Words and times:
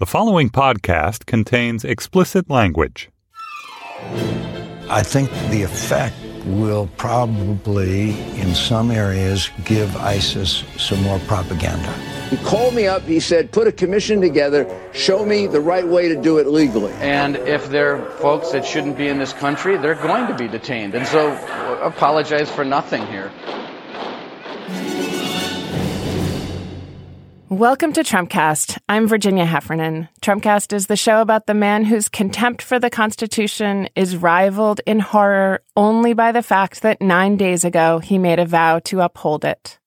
The 0.00 0.06
following 0.06 0.48
podcast 0.48 1.26
contains 1.26 1.84
explicit 1.84 2.48
language. 2.48 3.10
I 4.88 5.02
think 5.02 5.28
the 5.50 5.64
effect 5.64 6.14
will 6.44 6.88
probably, 6.96 8.10
in 8.38 8.54
some 8.54 8.92
areas, 8.92 9.50
give 9.64 9.96
ISIS 9.96 10.62
some 10.76 11.02
more 11.02 11.18
propaganda. 11.26 11.92
He 12.30 12.36
called 12.36 12.74
me 12.74 12.86
up. 12.86 13.02
He 13.02 13.18
said, 13.18 13.50
put 13.50 13.66
a 13.66 13.72
commission 13.72 14.20
together, 14.20 14.72
show 14.92 15.26
me 15.26 15.48
the 15.48 15.60
right 15.60 15.84
way 15.84 16.08
to 16.08 16.22
do 16.22 16.38
it 16.38 16.46
legally. 16.46 16.92
And 17.00 17.34
if 17.34 17.68
they're 17.68 18.08
folks 18.20 18.52
that 18.52 18.64
shouldn't 18.64 18.96
be 18.96 19.08
in 19.08 19.18
this 19.18 19.32
country, 19.32 19.78
they're 19.78 19.96
going 19.96 20.28
to 20.28 20.34
be 20.36 20.46
detained. 20.46 20.94
And 20.94 21.08
so 21.08 21.32
apologize 21.82 22.48
for 22.48 22.64
nothing 22.64 23.04
here. 23.08 23.32
Welcome 27.50 27.94
to 27.94 28.02
Trumpcast. 28.02 28.76
I'm 28.90 29.08
Virginia 29.08 29.46
Heffernan. 29.46 30.10
Trumpcast 30.20 30.74
is 30.74 30.86
the 30.86 30.98
show 30.98 31.22
about 31.22 31.46
the 31.46 31.54
man 31.54 31.86
whose 31.86 32.10
contempt 32.10 32.60
for 32.60 32.78
the 32.78 32.90
Constitution 32.90 33.88
is 33.96 34.18
rivaled 34.18 34.82
in 34.84 35.00
horror 35.00 35.62
only 35.74 36.12
by 36.12 36.30
the 36.30 36.42
fact 36.42 36.82
that 36.82 37.00
nine 37.00 37.38
days 37.38 37.64
ago 37.64 38.00
he 38.00 38.18
made 38.18 38.38
a 38.38 38.44
vow 38.44 38.80
to 38.80 39.00
uphold 39.00 39.46
it. 39.46 39.78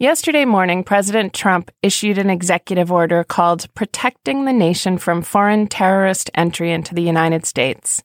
Yesterday 0.00 0.44
morning, 0.44 0.82
President 0.82 1.32
Trump 1.32 1.70
issued 1.80 2.18
an 2.18 2.28
executive 2.28 2.90
order 2.90 3.22
called 3.22 3.72
Protecting 3.74 4.44
the 4.44 4.52
Nation 4.52 4.98
from 4.98 5.22
Foreign 5.22 5.68
Terrorist 5.68 6.28
Entry 6.34 6.72
into 6.72 6.92
the 6.92 7.02
United 7.02 7.46
States. 7.46 8.02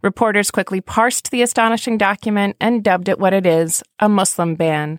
Reporters 0.00 0.50
quickly 0.50 0.80
parsed 0.80 1.30
the 1.30 1.42
astonishing 1.42 1.98
document 1.98 2.56
and 2.58 2.82
dubbed 2.82 3.10
it 3.10 3.18
what 3.18 3.34
it 3.34 3.44
is 3.44 3.82
a 4.00 4.08
Muslim 4.08 4.54
ban. 4.54 4.98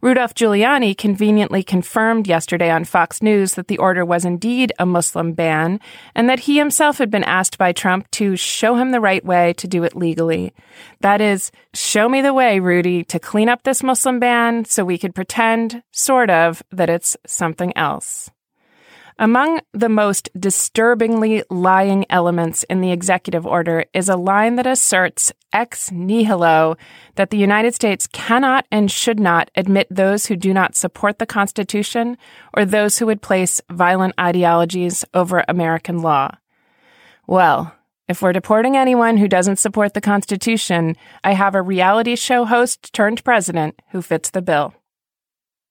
Rudolph 0.00 0.34
Giuliani 0.34 0.96
conveniently 0.96 1.62
confirmed 1.62 2.28
yesterday 2.28 2.70
on 2.70 2.84
Fox 2.84 3.20
News 3.20 3.54
that 3.54 3.66
the 3.66 3.78
order 3.78 4.04
was 4.04 4.24
indeed 4.24 4.72
a 4.78 4.86
Muslim 4.86 5.32
ban 5.32 5.80
and 6.14 6.28
that 6.28 6.40
he 6.40 6.56
himself 6.56 6.98
had 6.98 7.10
been 7.10 7.24
asked 7.24 7.58
by 7.58 7.72
Trump 7.72 8.08
to 8.12 8.36
show 8.36 8.76
him 8.76 8.92
the 8.92 9.00
right 9.00 9.24
way 9.24 9.54
to 9.54 9.66
do 9.66 9.82
it 9.82 9.96
legally. 9.96 10.52
That 11.00 11.20
is, 11.20 11.50
show 11.74 12.08
me 12.08 12.22
the 12.22 12.34
way, 12.34 12.60
Rudy, 12.60 13.02
to 13.04 13.18
clean 13.18 13.48
up 13.48 13.64
this 13.64 13.82
Muslim 13.82 14.20
ban 14.20 14.64
so 14.64 14.84
we 14.84 14.98
could 14.98 15.14
pretend, 15.14 15.82
sort 15.90 16.30
of, 16.30 16.62
that 16.70 16.90
it's 16.90 17.16
something 17.26 17.76
else. 17.76 18.30
Among 19.20 19.60
the 19.72 19.88
most 19.88 20.28
disturbingly 20.38 21.42
lying 21.50 22.06
elements 22.08 22.62
in 22.70 22.80
the 22.80 22.92
executive 22.92 23.44
order 23.44 23.84
is 23.92 24.08
a 24.08 24.14
line 24.14 24.54
that 24.56 24.66
asserts 24.66 25.32
ex 25.52 25.90
nihilo 25.90 26.76
that 27.16 27.30
the 27.30 27.36
United 27.36 27.74
States 27.74 28.06
cannot 28.06 28.64
and 28.70 28.88
should 28.88 29.18
not 29.18 29.50
admit 29.56 29.88
those 29.90 30.26
who 30.26 30.36
do 30.36 30.54
not 30.54 30.76
support 30.76 31.18
the 31.18 31.26
Constitution 31.26 32.16
or 32.54 32.64
those 32.64 32.98
who 32.98 33.06
would 33.06 33.20
place 33.20 33.60
violent 33.68 34.14
ideologies 34.20 35.04
over 35.12 35.44
American 35.48 35.98
law. 36.00 36.36
Well, 37.26 37.74
if 38.06 38.22
we're 38.22 38.32
deporting 38.32 38.76
anyone 38.76 39.16
who 39.16 39.26
doesn't 39.26 39.58
support 39.58 39.94
the 39.94 40.00
Constitution, 40.00 40.94
I 41.24 41.32
have 41.32 41.56
a 41.56 41.62
reality 41.62 42.14
show 42.14 42.44
host 42.44 42.92
turned 42.92 43.24
president 43.24 43.82
who 43.90 44.00
fits 44.00 44.30
the 44.30 44.42
bill. 44.42 44.74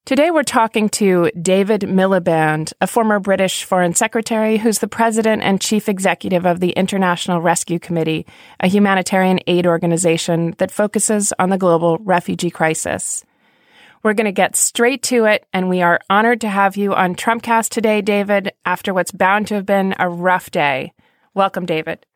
Today 0.07 0.31
we're 0.31 0.43
talking 0.43 0.87
to 0.91 1.29
David 1.31 1.81
Miliband, 1.81 2.71
a 2.79 2.87
former 2.87 3.19
British 3.19 3.65
Foreign 3.65 3.93
Secretary 3.93 4.57
who's 4.57 4.79
the 4.79 4.87
president 4.87 5.43
and 5.43 5.59
chief 5.59 5.89
executive 5.89 6.45
of 6.45 6.61
the 6.61 6.69
International 6.69 7.41
Rescue 7.41 7.77
Committee, 7.77 8.25
a 8.61 8.67
humanitarian 8.67 9.41
aid 9.47 9.67
organization 9.67 10.55
that 10.59 10.71
focuses 10.71 11.33
on 11.39 11.49
the 11.49 11.57
global 11.57 11.97
refugee 11.97 12.49
crisis. 12.49 13.25
We're 14.01 14.13
going 14.13 14.23
to 14.27 14.31
get 14.31 14.55
straight 14.55 15.03
to 15.03 15.25
it, 15.25 15.45
and 15.51 15.67
we 15.67 15.81
are 15.81 15.99
honored 16.09 16.39
to 16.39 16.47
have 16.47 16.77
you 16.77 16.95
on 16.95 17.13
Trumpcast 17.13 17.67
today, 17.67 18.01
David, 18.01 18.53
after 18.63 18.93
what's 18.93 19.11
bound 19.11 19.47
to 19.47 19.55
have 19.55 19.65
been 19.65 19.93
a 19.99 20.07
rough 20.07 20.49
day. 20.51 20.93
Welcome, 21.33 21.65
David. 21.65 22.06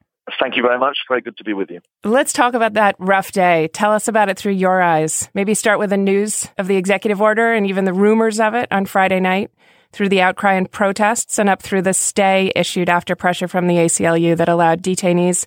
Thank 0.41 0.55
you 0.55 0.63
very 0.63 0.79
much. 0.79 0.97
Very 1.07 1.21
good 1.21 1.37
to 1.37 1.43
be 1.43 1.53
with 1.53 1.69
you. 1.69 1.81
Let's 2.03 2.33
talk 2.33 2.55
about 2.55 2.73
that 2.73 2.95
rough 2.97 3.31
day. 3.31 3.67
Tell 3.73 3.91
us 3.91 4.07
about 4.07 4.27
it 4.27 4.39
through 4.39 4.53
your 4.53 4.81
eyes. 4.81 5.29
Maybe 5.35 5.53
start 5.53 5.77
with 5.77 5.91
the 5.91 5.97
news 5.97 6.49
of 6.57 6.67
the 6.67 6.77
executive 6.77 7.21
order 7.21 7.53
and 7.53 7.67
even 7.67 7.85
the 7.85 7.93
rumors 7.93 8.39
of 8.39 8.55
it 8.55 8.67
on 8.71 8.87
Friday 8.87 9.19
night, 9.19 9.51
through 9.91 10.09
the 10.09 10.21
outcry 10.21 10.53
and 10.53 10.71
protests, 10.71 11.37
and 11.37 11.47
up 11.47 11.61
through 11.61 11.83
the 11.83 11.93
stay 11.93 12.51
issued 12.55 12.89
after 12.89 13.15
pressure 13.15 13.47
from 13.47 13.67
the 13.67 13.75
ACLU 13.75 14.35
that 14.35 14.49
allowed 14.49 14.81
detainees 14.81 15.45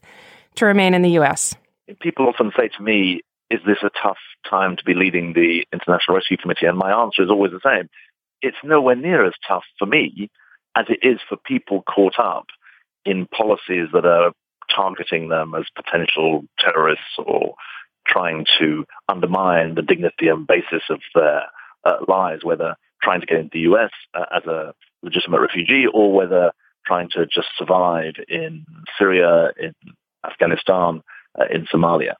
to 0.54 0.64
remain 0.64 0.94
in 0.94 1.02
the 1.02 1.10
U.S. 1.12 1.56
People 2.00 2.28
often 2.28 2.52
say 2.56 2.68
to 2.76 2.82
me, 2.82 3.22
Is 3.50 3.60
this 3.66 3.78
a 3.82 3.90
tough 4.00 4.18
time 4.48 4.76
to 4.76 4.84
be 4.84 4.94
leading 4.94 5.32
the 5.32 5.66
International 5.72 6.14
Rescue 6.14 6.36
Committee? 6.36 6.66
And 6.66 6.78
my 6.78 6.92
answer 6.92 7.24
is 7.24 7.30
always 7.30 7.50
the 7.50 7.60
same. 7.64 7.88
It's 8.42 8.56
nowhere 8.62 8.94
near 8.94 9.26
as 9.26 9.32
tough 9.48 9.64
for 9.76 9.86
me 9.86 10.30
as 10.76 10.86
it 10.88 11.00
is 11.02 11.18
for 11.28 11.36
people 11.36 11.82
caught 11.82 12.20
up 12.20 12.46
in 13.04 13.26
policies 13.26 13.88
that 13.92 14.06
are 14.06 14.32
targeting 14.74 15.28
them 15.28 15.54
as 15.54 15.64
potential 15.74 16.44
terrorists 16.58 17.18
or 17.18 17.54
trying 18.06 18.46
to 18.58 18.84
undermine 19.08 19.74
the 19.74 19.82
dignity 19.82 20.28
and 20.28 20.46
basis 20.46 20.82
of 20.90 21.00
their 21.14 21.42
uh, 21.84 21.96
lives, 22.06 22.44
whether 22.44 22.76
trying 23.02 23.20
to 23.20 23.26
get 23.26 23.38
into 23.38 23.50
the 23.52 23.60
US 23.60 23.90
uh, 24.14 24.24
as 24.34 24.44
a 24.44 24.74
legitimate 25.02 25.40
refugee 25.40 25.86
or 25.92 26.12
whether 26.12 26.52
trying 26.86 27.08
to 27.10 27.26
just 27.26 27.48
survive 27.56 28.14
in 28.28 28.64
Syria, 28.98 29.52
in 29.58 29.74
Afghanistan, 30.24 31.02
uh, 31.38 31.44
in 31.50 31.66
Somalia. 31.66 32.14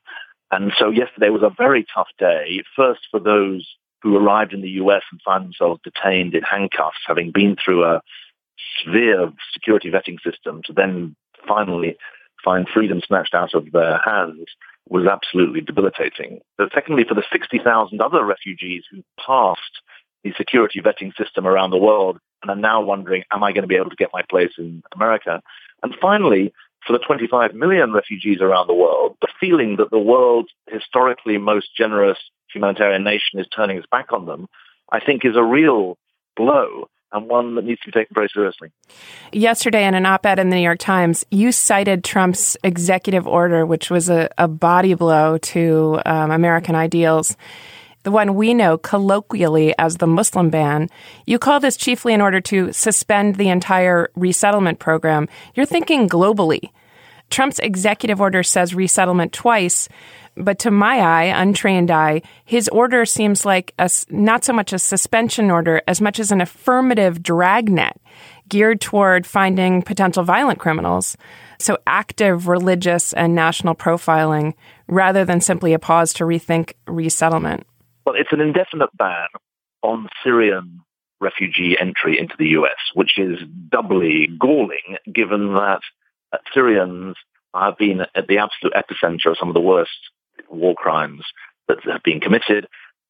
And 0.50 0.72
so 0.78 0.90
yesterday 0.90 1.30
was 1.30 1.42
a 1.42 1.54
very 1.56 1.86
tough 1.94 2.08
day, 2.18 2.62
first 2.76 3.00
for 3.10 3.20
those 3.20 3.66
who 4.02 4.16
arrived 4.16 4.52
in 4.52 4.60
the 4.60 4.70
US 4.82 5.02
and 5.10 5.20
found 5.22 5.44
themselves 5.44 5.80
detained 5.82 6.34
in 6.34 6.42
handcuffs, 6.42 6.98
having 7.06 7.32
been 7.32 7.56
through 7.62 7.84
a 7.84 8.02
severe 8.84 9.32
security 9.52 9.90
vetting 9.90 10.18
system, 10.22 10.62
to 10.64 10.72
then 10.72 11.16
finally 11.48 11.96
find 12.44 12.68
freedom 12.68 13.00
snatched 13.06 13.34
out 13.34 13.54
of 13.54 13.72
their 13.72 13.98
hands 14.04 14.46
was 14.88 15.06
absolutely 15.06 15.60
debilitating. 15.60 16.40
But 16.58 16.70
secondly, 16.74 17.04
for 17.08 17.14
the 17.14 17.24
60,000 17.32 18.00
other 18.00 18.24
refugees 18.24 18.84
who 18.90 19.02
passed 19.24 19.80
the 20.22 20.32
security 20.36 20.80
vetting 20.80 21.14
system 21.16 21.46
around 21.46 21.70
the 21.70 21.78
world 21.78 22.18
and 22.42 22.50
are 22.50 22.56
now 22.56 22.82
wondering, 22.82 23.24
am 23.32 23.42
I 23.42 23.52
going 23.52 23.62
to 23.62 23.68
be 23.68 23.76
able 23.76 23.90
to 23.90 23.96
get 23.96 24.10
my 24.12 24.22
place 24.28 24.52
in 24.58 24.82
America? 24.94 25.40
And 25.82 25.94
finally, 26.00 26.52
for 26.86 26.92
the 26.92 27.04
25 27.04 27.54
million 27.54 27.92
refugees 27.92 28.40
around 28.40 28.66
the 28.66 28.74
world, 28.74 29.16
the 29.20 29.28
feeling 29.40 29.76
that 29.76 29.90
the 29.90 29.98
world's 29.98 30.50
historically 30.68 31.38
most 31.38 31.68
generous 31.76 32.18
humanitarian 32.52 33.04
nation 33.04 33.38
is 33.38 33.46
turning 33.54 33.78
its 33.78 33.86
back 33.90 34.12
on 34.12 34.26
them, 34.26 34.46
I 34.92 35.00
think 35.00 35.24
is 35.24 35.36
a 35.36 35.42
real 35.42 35.96
blow 36.36 36.88
and 37.14 37.28
one 37.28 37.54
that 37.54 37.64
needs 37.64 37.80
to 37.80 37.86
be 37.86 37.92
taken 37.92 38.12
very 38.12 38.28
seriously. 38.34 38.70
Yesterday, 39.32 39.86
in 39.86 39.94
an 39.94 40.04
op 40.04 40.26
ed 40.26 40.38
in 40.38 40.50
the 40.50 40.56
New 40.56 40.62
York 40.62 40.80
Times, 40.80 41.24
you 41.30 41.52
cited 41.52 42.02
Trump's 42.02 42.56
executive 42.64 43.26
order, 43.26 43.64
which 43.64 43.88
was 43.88 44.10
a, 44.10 44.28
a 44.36 44.48
body 44.48 44.94
blow 44.94 45.38
to 45.38 46.00
um, 46.04 46.30
American 46.32 46.74
ideals. 46.74 47.36
The 48.02 48.10
one 48.10 48.34
we 48.34 48.52
know 48.52 48.76
colloquially 48.76 49.74
as 49.78 49.96
the 49.96 50.06
Muslim 50.06 50.50
ban. 50.50 50.90
You 51.24 51.38
call 51.38 51.60
this 51.60 51.78
chiefly 51.78 52.12
in 52.12 52.20
order 52.20 52.40
to 52.42 52.72
suspend 52.72 53.36
the 53.36 53.48
entire 53.48 54.10
resettlement 54.14 54.78
program. 54.78 55.26
You're 55.54 55.64
thinking 55.64 56.08
globally. 56.08 56.70
Trump's 57.30 57.58
executive 57.60 58.20
order 58.20 58.42
says 58.42 58.74
resettlement 58.74 59.32
twice, 59.32 59.88
but 60.36 60.58
to 60.60 60.70
my 60.70 60.98
eye, 61.00 61.24
untrained 61.24 61.90
eye, 61.90 62.22
his 62.44 62.68
order 62.68 63.04
seems 63.04 63.44
like 63.44 63.74
a, 63.78 63.90
not 64.10 64.44
so 64.44 64.52
much 64.52 64.72
a 64.72 64.78
suspension 64.78 65.50
order 65.50 65.82
as 65.86 66.00
much 66.00 66.18
as 66.18 66.32
an 66.32 66.40
affirmative 66.40 67.22
dragnet 67.22 68.00
geared 68.48 68.80
toward 68.80 69.26
finding 69.26 69.82
potential 69.82 70.22
violent 70.22 70.58
criminals. 70.58 71.16
So 71.58 71.78
active 71.86 72.48
religious 72.48 73.12
and 73.12 73.34
national 73.34 73.74
profiling 73.74 74.54
rather 74.88 75.24
than 75.24 75.40
simply 75.40 75.72
a 75.72 75.78
pause 75.78 76.12
to 76.14 76.24
rethink 76.24 76.72
resettlement. 76.86 77.66
Well, 78.04 78.16
it's 78.16 78.32
an 78.32 78.40
indefinite 78.40 78.90
ban 78.96 79.28
on 79.82 80.08
Syrian 80.22 80.80
refugee 81.20 81.76
entry 81.80 82.18
into 82.18 82.34
the 82.38 82.48
US, 82.48 82.76
which 82.94 83.18
is 83.18 83.38
doubly 83.70 84.28
galling 84.38 84.98
given 85.12 85.54
that 85.54 85.80
Syrians 86.52 87.16
have 87.54 87.78
been 87.78 88.00
at 88.14 88.26
the 88.26 88.38
absolute 88.38 88.74
epicenter 88.74 89.30
of 89.30 89.38
some 89.38 89.48
of 89.48 89.54
the 89.54 89.60
worst 89.60 89.90
war 90.48 90.74
crimes 90.74 91.24
that 91.68 91.78
have 91.84 92.02
been 92.02 92.20
committed 92.20 92.66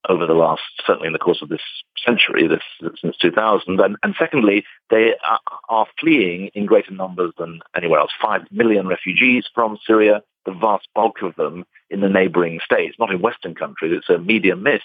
over 0.09 0.27
the 0.27 0.35
last, 0.35 0.63
certainly 0.87 1.07
in 1.07 1.13
the 1.13 1.19
course 1.19 1.41
of 1.41 1.49
this 1.49 1.63
century, 2.05 2.47
this 2.47 2.63
since 3.01 3.17
2000. 3.17 3.81
And, 3.81 3.97
and 4.03 4.15
secondly, 4.19 4.65
they 4.91 5.15
are, 5.27 5.41
are, 5.69 5.87
fleeing 5.99 6.51
in 6.55 6.67
greater 6.67 6.93
numbers 6.93 7.33
than 7.39 7.61
anywhere 7.77 8.01
else. 8.01 8.11
Five 8.21 8.43
million 8.51 8.87
refugees 8.87 9.47
from 9.55 9.79
Syria, 9.87 10.23
the 10.45 10.53
vast 10.53 10.89
bulk 10.95 11.23
of 11.23 11.35
them 11.37 11.65
in 11.91 12.01
the 12.01 12.09
neighboring 12.09 12.61
states, 12.65 12.97
not 12.99 13.11
in 13.11 13.23
Western 13.23 13.55
countries. 13.55 13.93
It's 13.97 14.11
a 14.11 14.19
media 14.19 14.57
myth 14.57 14.83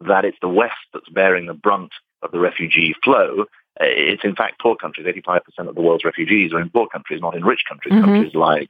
that 0.00 0.24
it's 0.24 0.38
the 0.40 0.48
West 0.48 0.74
that's 0.92 1.08
bearing 1.08 1.46
the 1.46 1.54
brunt 1.54 1.92
of 2.22 2.32
the 2.32 2.40
refugee 2.40 2.94
flow. 3.04 3.44
It's 3.78 4.24
in 4.24 4.34
fact 4.34 4.60
poor 4.60 4.74
countries. 4.74 5.06
85% 5.06 5.68
of 5.68 5.74
the 5.74 5.80
world's 5.80 6.04
refugees 6.04 6.52
are 6.52 6.60
in 6.60 6.70
poor 6.70 6.88
countries, 6.88 7.20
not 7.20 7.36
in 7.36 7.44
rich 7.44 7.62
countries, 7.68 7.94
mm-hmm. 7.94 8.04
countries 8.04 8.34
like 8.34 8.68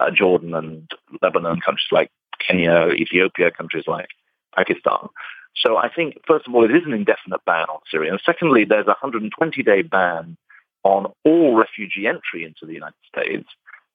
uh, 0.00 0.10
Jordan 0.10 0.54
and 0.54 0.90
Lebanon, 1.22 1.60
countries 1.60 1.88
like 1.92 2.10
Kenya, 2.46 2.88
Ethiopia, 2.88 3.50
countries 3.50 3.84
like 3.86 4.08
Pakistan. 4.56 5.08
So 5.56 5.76
I 5.76 5.88
think, 5.88 6.18
first 6.26 6.46
of 6.46 6.54
all, 6.54 6.64
it 6.64 6.74
is 6.74 6.82
an 6.84 6.92
indefinite 6.92 7.44
ban 7.46 7.66
on 7.68 7.80
Syria. 7.90 8.12
And 8.12 8.20
secondly, 8.24 8.64
there's 8.64 8.86
a 8.86 8.96
120-day 9.02 9.82
ban 9.82 10.36
on 10.82 11.12
all 11.24 11.56
refugee 11.56 12.06
entry 12.06 12.44
into 12.44 12.66
the 12.66 12.74
United 12.74 12.94
States, 13.08 13.48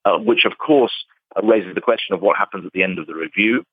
uh, 0.06 0.18
which 0.18 0.46
of 0.46 0.57
course 0.57 0.94
uh, 1.36 1.46
raises 1.46 1.75
the 1.75 1.81
question 1.81 2.16
of 2.16 2.22
what 2.22 2.38
happens 2.38 2.66
at 2.66 2.74
the 2.74 2.84
end 2.84 2.98
of 2.98 3.07
the 3.07 3.13
review, 3.13 3.63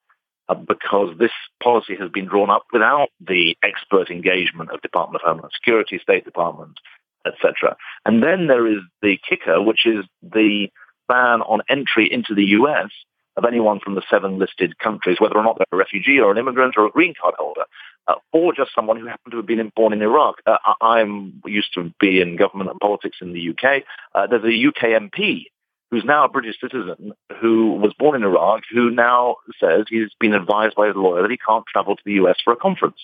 uh, 0.48 0.54
because 0.54 1.16
this 1.18 1.32
policy 1.62 1.96
has 1.98 2.10
been 2.10 2.26
drawn 2.26 2.50
up 2.50 2.64
without 2.72 3.08
the 3.20 3.56
expert 3.62 4.10
engagement 4.10 4.70
of 4.70 4.82
Department 4.82 5.22
of 5.22 5.26
Homeland 5.26 5.52
Security, 5.54 5.98
State 5.98 6.24
Department, 6.24 6.78
etc. 7.26 7.76
And 8.04 8.22
then 8.22 8.46
there 8.46 8.66
is 8.66 8.80
the 9.02 9.18
kicker, 9.28 9.62
which 9.62 9.86
is 9.86 10.04
the 10.22 10.68
ban 11.08 11.40
on 11.42 11.60
entry 11.68 12.12
into 12.12 12.34
the 12.34 12.44
U.S. 12.60 12.90
of 13.36 13.44
anyone 13.44 13.80
from 13.80 13.94
the 13.94 14.02
seven 14.10 14.38
listed 14.38 14.78
countries, 14.78 15.18
whether 15.20 15.36
or 15.36 15.42
not 15.42 15.58
they're 15.58 15.66
a 15.72 15.76
refugee 15.76 16.18
or 16.18 16.30
an 16.30 16.38
immigrant 16.38 16.74
or 16.76 16.86
a 16.86 16.90
green 16.90 17.14
card 17.20 17.34
holder. 17.38 17.64
Uh, 18.08 18.14
or 18.32 18.52
just 18.54 18.70
someone 18.72 18.98
who 18.98 19.06
happened 19.06 19.32
to 19.32 19.36
have 19.36 19.46
been 19.46 19.72
born 19.74 19.92
in 19.92 20.00
Iraq. 20.00 20.36
Uh, 20.46 20.58
I'm 20.80 21.42
used 21.44 21.74
to 21.74 21.92
be 21.98 22.20
in 22.20 22.36
government 22.36 22.70
and 22.70 22.78
politics 22.78 23.18
in 23.20 23.32
the 23.32 23.50
UK. 23.50 23.82
Uh, 24.14 24.28
there's 24.28 24.44
a 24.44 24.68
UK 24.68 25.00
MP 25.00 25.46
who's 25.90 26.04
now 26.04 26.24
a 26.24 26.28
British 26.28 26.54
citizen 26.60 27.12
who 27.40 27.72
was 27.72 27.92
born 27.98 28.16
in 28.16 28.22
Iraq, 28.22 28.62
who 28.72 28.90
now 28.90 29.36
says 29.60 29.86
he's 29.88 30.10
been 30.20 30.34
advised 30.34 30.76
by 30.76 30.86
his 30.86 30.96
lawyer 30.96 31.22
that 31.22 31.30
he 31.30 31.36
can't 31.36 31.64
travel 31.66 31.96
to 31.96 32.02
the 32.04 32.14
US 32.14 32.36
for 32.44 32.52
a 32.52 32.56
conference. 32.56 32.98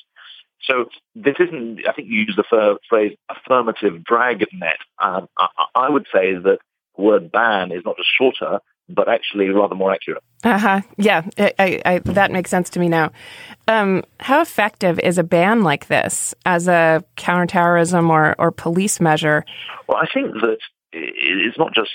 So 0.62 0.86
this 1.14 1.36
isn't, 1.40 1.80
I 1.88 1.92
think 1.92 2.08
you 2.08 2.20
used 2.20 2.38
the 2.38 2.78
phrase 2.88 3.16
affirmative 3.28 4.04
dragnet. 4.04 4.78
Uh, 4.98 5.22
I, 5.36 5.48
I 5.74 5.90
would 5.90 6.06
say 6.12 6.34
that 6.34 6.58
the 6.96 7.02
word 7.02 7.32
ban 7.32 7.72
is 7.72 7.84
not 7.84 7.96
just 7.96 8.08
shorter, 8.16 8.60
but 8.88 9.08
actually 9.08 9.48
rather 9.48 9.74
more 9.74 9.92
accurate. 9.92 10.22
Uh 10.44 10.58
huh. 10.58 10.80
Yeah, 10.96 11.22
I, 11.38 11.80
I, 11.84 11.98
that 12.00 12.30
makes 12.30 12.50
sense 12.50 12.70
to 12.70 12.80
me 12.80 12.88
now. 12.88 13.12
Um, 13.68 14.02
how 14.20 14.40
effective 14.40 14.98
is 14.98 15.18
a 15.18 15.22
ban 15.22 15.62
like 15.62 15.86
this 15.86 16.34
as 16.44 16.68
a 16.68 17.04
counterterrorism 17.16 18.10
or, 18.10 18.34
or 18.38 18.50
police 18.50 19.00
measure? 19.00 19.44
Well, 19.88 19.98
I 19.98 20.06
think 20.12 20.34
that 20.34 20.58
it's 20.92 21.58
not 21.58 21.74
just 21.74 21.90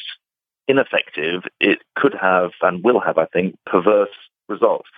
ineffective, 0.67 1.43
it 1.59 1.79
could 1.95 2.13
have 2.19 2.51
and 2.61 2.83
will 2.83 2.99
have, 2.99 3.17
I 3.17 3.25
think, 3.25 3.55
perverse 3.65 4.09
results. 4.49 4.89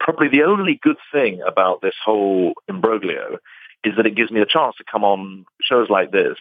Probably 0.00 0.28
the 0.28 0.42
only 0.42 0.78
good 0.82 0.96
thing 1.12 1.40
about 1.46 1.80
this 1.80 1.94
whole 2.04 2.54
imbroglio 2.68 3.38
is 3.84 3.94
that 3.96 4.06
it 4.06 4.16
gives 4.16 4.30
me 4.30 4.40
a 4.40 4.46
chance 4.46 4.76
to 4.76 4.84
come 4.90 5.04
on 5.04 5.44
shows 5.62 5.88
like 5.88 6.10
this 6.10 6.36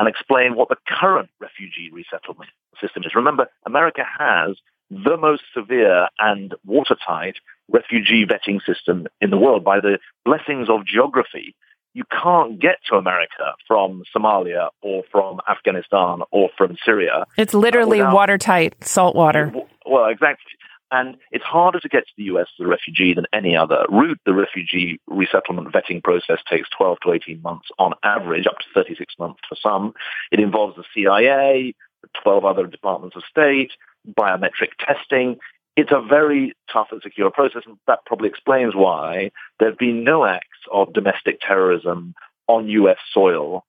and 0.00 0.08
explain 0.08 0.56
what 0.56 0.68
the 0.68 0.76
current 0.88 1.28
refugee 1.40 1.90
resettlement 1.92 2.50
system 2.80 3.04
is. 3.04 3.14
Remember, 3.14 3.46
America 3.66 4.02
has 4.18 4.56
the 4.90 5.16
most 5.16 5.42
severe 5.54 6.08
and 6.18 6.54
watertight 6.66 7.36
refugee 7.70 8.26
vetting 8.26 8.60
system 8.66 9.06
in 9.20 9.30
the 9.30 9.36
world 9.36 9.62
by 9.62 9.78
the 9.78 9.98
blessings 10.24 10.68
of 10.68 10.84
geography 10.84 11.54
you 11.92 12.04
can't 12.10 12.60
get 12.60 12.76
to 12.88 12.96
America 12.96 13.54
from 13.66 14.04
Somalia 14.14 14.68
or 14.80 15.02
from 15.10 15.40
Afghanistan 15.48 16.20
or 16.30 16.50
from 16.56 16.76
Syria. 16.84 17.26
It's 17.36 17.54
literally 17.54 17.98
without, 17.98 18.14
watertight, 18.14 18.84
salt 18.84 19.16
water. 19.16 19.52
Well, 19.84 20.06
exactly. 20.06 20.52
And 20.92 21.16
it's 21.30 21.44
harder 21.44 21.78
to 21.80 21.88
get 21.88 22.06
to 22.06 22.12
the 22.16 22.24
US 22.24 22.48
as 22.58 22.64
a 22.64 22.68
refugee 22.68 23.14
than 23.14 23.26
any 23.32 23.56
other 23.56 23.84
route. 23.88 24.20
The 24.26 24.34
refugee 24.34 25.00
resettlement 25.06 25.72
vetting 25.72 26.02
process 26.02 26.38
takes 26.48 26.68
12 26.76 26.98
to 27.04 27.12
18 27.12 27.42
months 27.42 27.68
on 27.78 27.94
average, 28.02 28.46
up 28.46 28.58
to 28.58 28.66
36 28.74 29.14
months 29.18 29.40
for 29.48 29.56
some. 29.56 29.94
It 30.32 30.40
involves 30.40 30.76
the 30.76 30.84
CIA, 30.94 31.74
12 32.22 32.44
other 32.44 32.66
departments 32.66 33.16
of 33.16 33.22
state, 33.30 33.72
biometric 34.16 34.70
testing 34.78 35.38
it's 35.76 35.92
a 35.92 36.00
very 36.00 36.52
tough 36.72 36.88
and 36.90 37.00
secure 37.02 37.30
process, 37.30 37.62
and 37.66 37.78
that 37.86 38.04
probably 38.04 38.28
explains 38.28 38.74
why 38.74 39.30
there 39.58 39.70
have 39.70 39.78
been 39.78 40.04
no 40.04 40.24
acts 40.24 40.58
of 40.70 40.92
domestic 40.92 41.40
terrorism 41.40 42.14
on 42.48 42.68
U.S. 42.68 42.98
soil 43.12 43.64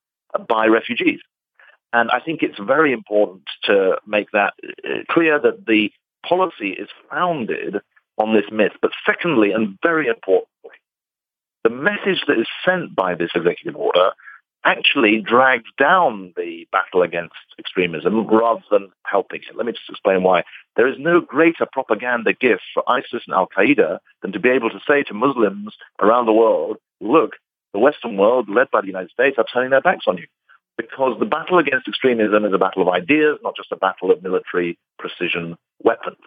by 0.48 0.68
refugees. 0.68 1.20
And 1.94 2.10
I 2.10 2.20
think 2.20 2.42
it's 2.42 2.60
very 2.60 2.94
important 2.94 3.44
to 3.64 3.98
make 4.08 4.32
that 4.32 4.54
uh, 4.86 5.04
clear 5.10 5.40
that 5.40 5.66
the 5.66 5.92
policy 6.28 6.70
is 6.72 6.90
founded 7.10 7.78
on 8.18 8.34
this 8.34 8.46
myth. 8.52 8.74
But 8.82 8.92
secondly, 9.06 9.52
and 9.52 9.78
very 9.82 10.08
importantly, 10.08 10.48
the 11.64 11.70
message 11.70 12.24
that 12.28 12.40
is 12.40 12.48
sent 12.66 12.96
by 12.96 13.16
this 13.16 13.32
executive 13.36 13.76
order 13.76 14.12
actually 14.64 15.22
drags 15.22 15.70
down 15.80 16.34
the 16.38 16.68
battle 16.72 17.02
against 17.02 17.34
extremism 17.58 18.28
rather 18.28 18.62
than 18.70 18.92
helping 19.06 19.42
it. 19.42 19.56
Let 19.56 19.66
me 19.66 19.72
just 19.72 19.90
explain 19.90 20.24
why. 20.24 20.44
There 20.76 20.88
is 20.88 20.98
no 21.00 21.20
greater 21.20 21.66
propaganda 21.72 22.34
gift 22.34 22.64
for 22.74 22.84
ISIS 22.88 23.24
and 23.26 23.34
Al 23.34 23.48
Qaeda 23.48 24.00
than 24.22 24.32
to 24.34 24.40
be 24.40 24.50
able 24.50 24.70
to 24.70 24.80
say 24.88 25.04
to 25.04 25.14
Muslims 25.14 25.76
around 26.00 26.28
the 26.28 26.34
world, 26.34 26.78
look, 27.00 27.32
the 27.74 27.80
Western 27.80 28.18
world, 28.18 28.50
led 28.50 28.70
by 28.70 28.82
the 28.82 28.88
United 28.88 29.12
States, 29.12 29.38
are 29.38 29.46
turning 29.52 29.72
their 29.72 29.82
backs 29.82 30.06
on 30.08 30.18
you. 30.18 30.28
Because 30.90 31.20
the 31.20 31.26
battle 31.26 31.58
against 31.58 31.88
extremism 31.88 32.46
is 32.46 32.54
a 32.54 32.58
battle 32.58 32.82
of 32.82 32.90
ideas, 32.90 33.38
not 33.44 33.56
just 33.56 33.72
a 33.72 33.78
battle 33.78 34.12
of 34.12 34.24
military 34.24 34.78
precision 35.00 35.58
weapons. 35.84 36.18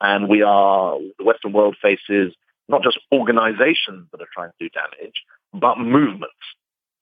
And 0.00 0.28
we 0.28 0.42
are, 0.42 0.98
the 1.18 1.24
Western 1.24 1.52
world 1.52 1.76
faces 1.80 2.34
not 2.68 2.82
just 2.82 2.98
organizations 3.12 4.08
that 4.12 4.20
are 4.20 4.28
trying 4.32 4.50
to 4.50 4.56
do 4.60 4.68
damage, 4.68 5.22
but 5.52 5.78
movements 5.78 6.34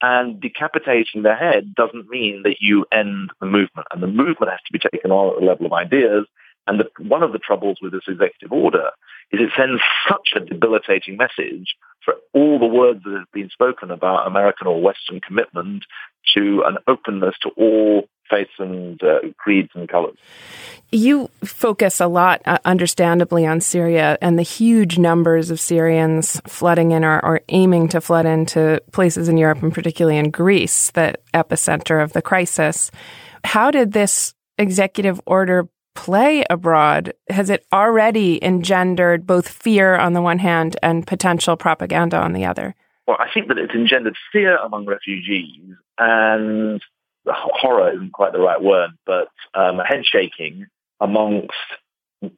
and 0.02 0.40
decapitating 0.40 1.22
the 1.22 1.34
head 1.34 1.74
doesn't 1.74 2.08
mean 2.08 2.42
that 2.44 2.56
you 2.60 2.84
end 2.92 3.30
the 3.40 3.46
movement. 3.46 3.86
And 3.92 4.02
the 4.02 4.06
movement 4.06 4.50
has 4.50 4.60
to 4.66 4.72
be 4.72 4.78
taken 4.78 5.10
on 5.10 5.34
at 5.34 5.40
the 5.40 5.46
level 5.46 5.66
of 5.66 5.72
ideas. 5.72 6.26
And 6.66 6.80
the, 6.80 6.90
one 7.02 7.22
of 7.22 7.32
the 7.32 7.38
troubles 7.38 7.78
with 7.80 7.92
this 7.92 8.08
executive 8.08 8.52
order 8.52 8.90
is 9.32 9.40
it 9.40 9.50
sends 9.56 9.80
such 10.08 10.30
a 10.36 10.40
debilitating 10.40 11.16
message 11.16 11.74
for 12.04 12.14
all 12.32 12.58
the 12.58 12.66
words 12.66 13.02
that 13.04 13.12
have 13.18 13.32
been 13.32 13.50
spoken 13.50 13.90
about 13.90 14.26
American 14.26 14.66
or 14.66 14.80
Western 14.80 15.20
commitment 15.20 15.84
to 16.34 16.62
an 16.66 16.78
openness 16.86 17.34
to 17.42 17.50
all 17.56 18.08
faiths 18.28 18.50
and 18.58 19.00
uh, 19.02 19.20
creeds 19.38 19.70
and 19.74 19.88
colors. 19.88 20.16
You 20.92 21.30
focus 21.44 22.00
a 22.00 22.06
lot, 22.06 22.42
uh, 22.44 22.58
understandably, 22.64 23.46
on 23.46 23.60
Syria 23.60 24.18
and 24.20 24.38
the 24.38 24.42
huge 24.42 24.98
numbers 24.98 25.50
of 25.50 25.60
Syrians 25.60 26.40
flooding 26.46 26.92
in 26.92 27.04
or, 27.04 27.24
or, 27.24 27.40
aiming 27.48 27.88
to 27.88 28.00
flood 28.00 28.26
into 28.26 28.80
places 28.92 29.28
in 29.28 29.36
Europe 29.36 29.62
and 29.62 29.72
particularly 29.72 30.18
in 30.18 30.30
Greece, 30.30 30.90
the 30.92 31.14
epicenter 31.34 32.02
of 32.02 32.12
the 32.12 32.22
crisis. 32.22 32.90
How 33.44 33.70
did 33.70 33.92
this 33.92 34.34
executive 34.58 35.20
order 35.26 35.68
play 35.96 36.44
abroad? 36.48 37.12
Has 37.28 37.50
it 37.50 37.66
already 37.72 38.42
engendered 38.44 39.26
both 39.26 39.48
fear 39.48 39.96
on 39.96 40.12
the 40.12 40.22
one 40.22 40.38
hand 40.38 40.76
and 40.82 41.06
potential 41.06 41.56
propaganda 41.56 42.18
on 42.18 42.32
the 42.32 42.44
other? 42.44 42.74
Well, 43.08 43.16
I 43.18 43.28
think 43.32 43.48
that 43.48 43.58
it's 43.58 43.74
engendered 43.74 44.16
fear 44.32 44.56
among 44.58 44.86
refugees 44.86 45.74
and 45.98 46.82
horror 47.26 47.92
isn't 47.94 48.12
quite 48.12 48.32
the 48.32 48.40
right 48.40 48.62
word, 48.62 48.90
but 49.04 49.28
um, 49.54 49.78
head 49.78 50.04
shaking 50.04 50.66
amongst 51.00 51.52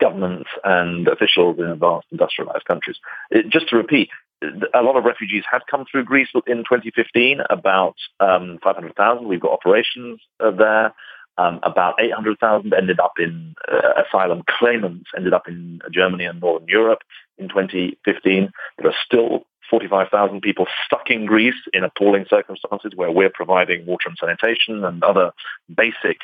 governments 0.00 0.50
and 0.64 1.08
officials 1.08 1.58
in 1.58 1.66
advanced 1.66 2.08
industrialized 2.10 2.64
countries. 2.64 2.96
It, 3.30 3.48
just 3.50 3.68
to 3.68 3.76
repeat, 3.76 4.10
a 4.42 4.82
lot 4.82 4.96
of 4.96 5.04
refugees 5.04 5.44
have 5.50 5.62
come 5.70 5.84
through 5.90 6.04
Greece 6.04 6.28
in 6.46 6.58
2015, 6.58 7.40
about 7.50 7.96
um, 8.20 8.58
500,000. 8.62 9.26
We've 9.26 9.40
got 9.40 9.52
operations 9.52 10.20
uh, 10.40 10.50
there. 10.52 10.94
Um, 11.38 11.60
about 11.62 11.94
800,000 12.00 12.74
ended 12.74 12.98
up 12.98 13.12
in 13.18 13.54
uh, 13.70 14.02
asylum 14.02 14.42
claimants, 14.58 15.08
ended 15.16 15.32
up 15.32 15.46
in 15.46 15.80
Germany 15.92 16.24
and 16.24 16.40
Northern 16.40 16.68
Europe 16.68 17.02
in 17.38 17.48
2015. 17.48 18.50
There 18.78 18.90
are 18.90 18.94
still 19.06 19.46
45,000 19.70 20.40
people 20.40 20.66
stuck 20.84 21.10
in 21.10 21.26
Greece 21.26 21.54
in 21.72 21.84
appalling 21.84 22.26
circumstances 22.28 22.92
where 22.96 23.12
we're 23.12 23.30
providing 23.30 23.86
water 23.86 24.08
and 24.08 24.18
sanitation 24.18 24.84
and 24.84 25.02
other 25.04 25.32
basic 25.74 26.18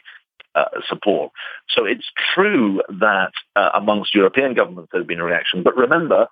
uh, 0.54 0.64
support. 0.88 1.32
So 1.68 1.84
it's 1.84 2.10
true 2.34 2.82
that 2.88 3.32
uh, 3.56 3.70
amongst 3.74 4.14
European 4.14 4.54
governments 4.54 4.90
there's 4.92 5.06
been 5.06 5.20
a 5.20 5.24
reaction. 5.24 5.62
But 5.62 5.76
remember, 5.76 6.28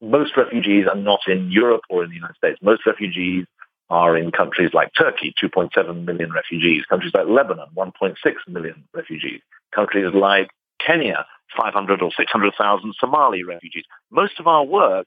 most 0.00 0.36
refugees 0.36 0.86
are 0.86 0.96
not 0.96 1.20
in 1.26 1.50
Europe 1.50 1.82
or 1.88 2.04
in 2.04 2.10
the 2.10 2.16
United 2.16 2.36
States. 2.36 2.58
Most 2.62 2.86
refugees 2.86 3.46
are 3.94 4.16
in 4.16 4.32
countries 4.32 4.70
like 4.74 4.90
Turkey, 4.98 5.32
2.7 5.40 6.04
million 6.04 6.32
refugees, 6.32 6.84
countries 6.84 7.12
like 7.14 7.28
Lebanon, 7.28 7.68
1.6 7.76 8.14
million 8.48 8.82
refugees, 8.92 9.40
countries 9.72 10.12
like 10.12 10.48
Kenya, 10.84 11.24
500 11.56 12.02
or 12.02 12.10
600,000 12.16 12.94
Somali 12.98 13.44
refugees. 13.44 13.84
Most 14.10 14.40
of 14.40 14.48
our 14.48 14.64
work 14.64 15.06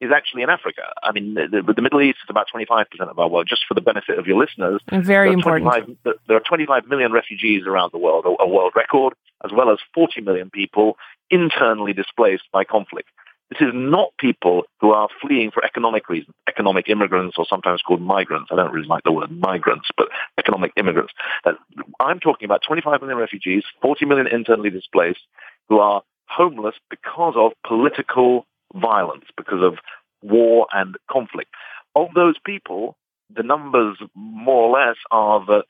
is 0.00 0.10
actually 0.12 0.42
in 0.42 0.50
Africa. 0.50 0.82
I 1.04 1.12
mean, 1.12 1.34
the, 1.34 1.62
the, 1.74 1.80
Middle 1.80 2.02
East 2.02 2.18
is 2.24 2.28
about 2.28 2.46
25% 2.52 2.86
of 3.08 3.18
our 3.20 3.28
world, 3.28 3.46
just 3.48 3.62
for 3.68 3.74
the 3.74 3.80
benefit 3.80 4.18
of 4.18 4.26
your 4.26 4.36
listeners. 4.36 4.80
Very 4.90 5.04
there 5.04 5.26
important. 5.26 5.96
There 6.02 6.36
are 6.36 6.40
25 6.40 6.88
million 6.88 7.12
refugees 7.12 7.62
around 7.68 7.92
the 7.92 7.98
world, 7.98 8.24
a, 8.26 8.42
a 8.42 8.48
world 8.48 8.72
record, 8.74 9.14
as 9.44 9.52
well 9.52 9.70
as 9.70 9.78
40 9.94 10.22
million 10.22 10.50
people 10.50 10.96
internally 11.30 11.92
displaced 11.92 12.50
by 12.52 12.64
conflict. 12.64 13.08
This 13.50 13.68
is 13.68 13.72
not 13.74 14.08
people 14.18 14.62
who 14.80 14.90
are 14.92 15.08
fleeing 15.20 15.50
for 15.50 15.64
economic 15.64 16.08
reasons, 16.08 16.34
economic 16.48 16.88
immigrants 16.88 17.36
or 17.38 17.44
sometimes 17.48 17.82
called 17.82 18.00
migrants. 18.00 18.50
I 18.50 18.56
don't 18.56 18.72
really 18.72 18.88
like 18.88 19.04
the 19.04 19.12
word 19.12 19.30
migrants, 19.30 19.88
but 19.96 20.08
economic 20.38 20.72
immigrants. 20.76 21.12
Uh, 21.44 21.52
I'm 22.00 22.20
talking 22.20 22.46
about 22.46 22.62
25 22.66 23.00
million 23.02 23.18
refugees, 23.18 23.62
40 23.82 24.06
million 24.06 24.26
internally 24.26 24.70
displaced 24.70 25.20
who 25.68 25.78
are 25.78 26.02
homeless 26.28 26.74
because 26.90 27.34
of 27.36 27.52
political 27.66 28.46
violence, 28.74 29.24
because 29.36 29.62
of 29.62 29.78
war 30.22 30.66
and 30.72 30.96
conflict. 31.10 31.50
Of 31.94 32.08
those 32.14 32.36
people, 32.44 32.96
the 33.34 33.42
numbers 33.42 33.98
more 34.14 34.62
or 34.62 34.78
less 34.78 34.96
are 35.10 35.44
that 35.46 35.64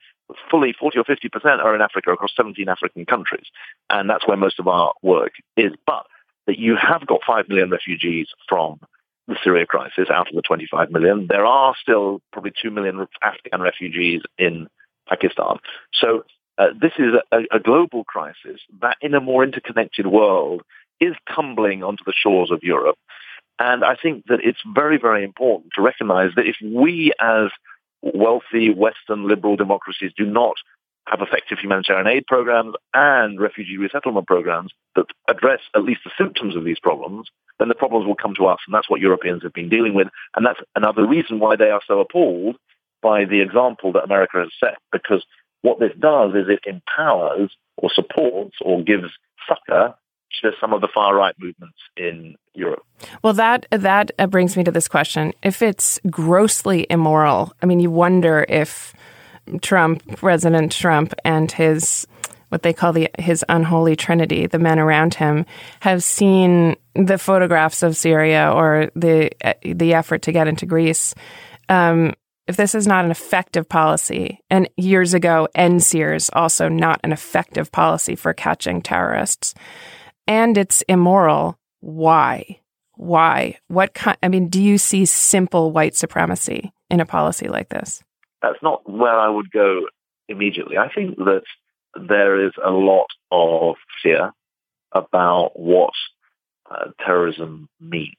fully 0.49 0.73
40 0.73 0.99
or 0.99 1.03
50 1.03 1.29
percent 1.29 1.61
are 1.61 1.75
in 1.75 1.81
Africa 1.81 2.11
across 2.11 2.31
17 2.35 2.67
African 2.67 3.05
countries, 3.05 3.45
and 3.89 4.09
that's 4.09 4.27
where 4.27 4.37
most 4.37 4.59
of 4.59 4.67
our 4.67 4.93
work 5.01 5.33
is. 5.57 5.71
But 5.85 6.05
that 6.47 6.59
you 6.59 6.75
have 6.75 7.05
got 7.07 7.21
5 7.25 7.49
million 7.49 7.69
refugees 7.69 8.27
from 8.47 8.79
the 9.27 9.35
Syria 9.43 9.65
crisis 9.65 10.09
out 10.11 10.29
of 10.29 10.35
the 10.35 10.41
25 10.41 10.91
million. 10.91 11.27
There 11.27 11.45
are 11.45 11.75
still 11.81 12.21
probably 12.31 12.51
2 12.61 12.69
million 12.69 13.07
Afghan 13.23 13.61
refugees 13.61 14.21
in 14.37 14.67
Pakistan. 15.09 15.57
So 15.93 16.23
uh, 16.57 16.67
this 16.79 16.93
is 16.99 17.13
a, 17.31 17.39
a, 17.51 17.59
global 17.59 18.03
crisis 18.03 18.61
that 18.81 18.97
in 19.01 19.13
a 19.13 19.19
more 19.19 19.43
interconnected 19.43 20.07
world 20.07 20.61
is 21.01 21.13
tumbling 21.33 21.83
onto 21.83 22.03
the 22.05 22.13
shores 22.15 22.51
of 22.51 22.63
Europe. 22.63 22.97
And 23.59 23.83
I 23.83 23.95
think 23.95 24.25
that 24.27 24.39
it's 24.43 24.59
very, 24.73 24.97
very 24.97 25.23
important 25.23 25.71
to 25.75 25.81
recognize 25.81 26.31
that 26.35 26.45
if 26.45 26.55
we 26.63 27.13
as 27.19 27.49
wealthy 28.01 28.69
Western 28.69 29.27
liberal 29.27 29.55
democracies 29.55 30.11
do 30.15 30.25
not 30.25 30.55
have 31.07 31.21
effective 31.21 31.59
humanitarian 31.59 32.07
aid 32.07 32.25
programs 32.27 32.73
and 32.93 33.39
refugee 33.39 33.77
resettlement 33.77 34.27
programs 34.27 34.71
that 34.95 35.05
address 35.29 35.59
at 35.75 35.83
least 35.83 36.01
the 36.03 36.11
symptoms 36.17 36.55
of 36.55 36.63
these 36.63 36.79
problems, 36.79 37.27
then 37.59 37.67
the 37.67 37.75
problems 37.75 38.07
will 38.07 38.15
come 38.15 38.33
to 38.35 38.47
us. 38.47 38.59
And 38.65 38.73
that's 38.73 38.89
what 38.89 39.01
Europeans 39.01 39.43
have 39.43 39.53
been 39.53 39.69
dealing 39.69 39.93
with. 39.93 40.07
And 40.35 40.45
that's 40.45 40.59
another 40.75 41.07
reason 41.07 41.39
why 41.39 41.55
they 41.55 41.69
are 41.69 41.81
so 41.87 41.99
appalled 41.99 42.57
by 43.01 43.25
the 43.25 43.41
example 43.41 43.91
that 43.93 44.03
America 44.03 44.39
has 44.39 44.49
set, 44.59 44.77
because 44.91 45.23
what 45.61 45.79
this 45.79 45.91
does 45.99 46.31
is 46.33 46.47
it 46.49 46.59
empowers 46.65 47.51
or 47.77 47.89
supports 47.93 48.55
or 48.61 48.83
gives 48.83 49.09
succor 49.47 49.93
to 50.41 50.51
some 50.59 50.73
of 50.73 50.81
the 50.81 50.87
far 50.93 51.15
right 51.15 51.35
movements 51.39 51.77
in 51.95 52.35
Europe. 52.53 52.83
Well, 53.23 53.33
that 53.33 53.67
that 53.71 54.11
brings 54.29 54.57
me 54.57 54.63
to 54.63 54.71
this 54.71 54.87
question: 54.87 55.33
If 55.43 55.61
it's 55.61 55.99
grossly 56.09 56.87
immoral, 56.89 57.53
I 57.61 57.67
mean, 57.67 57.79
you 57.79 57.91
wonder 57.91 58.45
if 58.49 58.93
Trump, 59.61 60.17
President 60.17 60.71
Trump, 60.71 61.13
and 61.23 61.51
his 61.51 62.07
what 62.49 62.61
they 62.61 62.73
call 62.73 62.93
the 62.93 63.09
his 63.19 63.43
unholy 63.49 63.95
trinity, 63.95 64.47
the 64.47 64.59
men 64.59 64.79
around 64.79 65.15
him, 65.15 65.45
have 65.81 66.03
seen 66.03 66.75
the 66.93 67.17
photographs 67.17 67.83
of 67.83 67.97
Syria 67.97 68.51
or 68.51 68.91
the 68.95 69.31
the 69.63 69.93
effort 69.93 70.21
to 70.23 70.31
get 70.31 70.47
into 70.47 70.65
Greece. 70.65 71.13
Um, 71.69 72.13
if 72.47 72.55
this 72.57 72.75
is 72.75 72.85
not 72.85 73.05
an 73.05 73.11
effective 73.11 73.67
policy, 73.67 74.39
and 74.51 74.69
years 74.77 75.15
ago, 75.15 75.47
NSEERS 75.55 76.29
also 76.33 76.69
not 76.69 76.99
an 77.03 77.11
effective 77.11 77.71
policy 77.71 78.15
for 78.15 78.33
catching 78.33 78.81
terrorists, 78.81 79.55
and 80.27 80.57
it's 80.57 80.83
immoral, 80.83 81.57
why? 81.79 82.61
Why? 82.93 83.57
What 83.67 83.93
kind? 83.93 84.17
I 84.23 84.29
mean, 84.29 84.47
do 84.47 84.61
you 84.61 84.77
see 84.77 85.05
simple 85.05 85.71
white 85.71 85.95
supremacy 85.95 86.71
in 86.89 86.99
a 86.99 87.05
policy 87.05 87.47
like 87.47 87.69
this? 87.69 88.04
That's 88.45 88.61
not 88.61 88.87
where 88.87 89.17
I 89.17 89.27
would 89.27 89.49
go 89.49 89.87
immediately. 90.29 90.77
I 90.77 90.93
think 90.93 91.17
that 91.17 91.43
there 91.95 92.45
is 92.45 92.51
a 92.63 92.69
lot 92.69 93.07
of 93.31 93.75
fear 94.03 94.31
about 94.91 95.59
what 95.59 95.93
uh, 96.69 96.91
terrorism 97.03 97.67
means. 97.79 98.13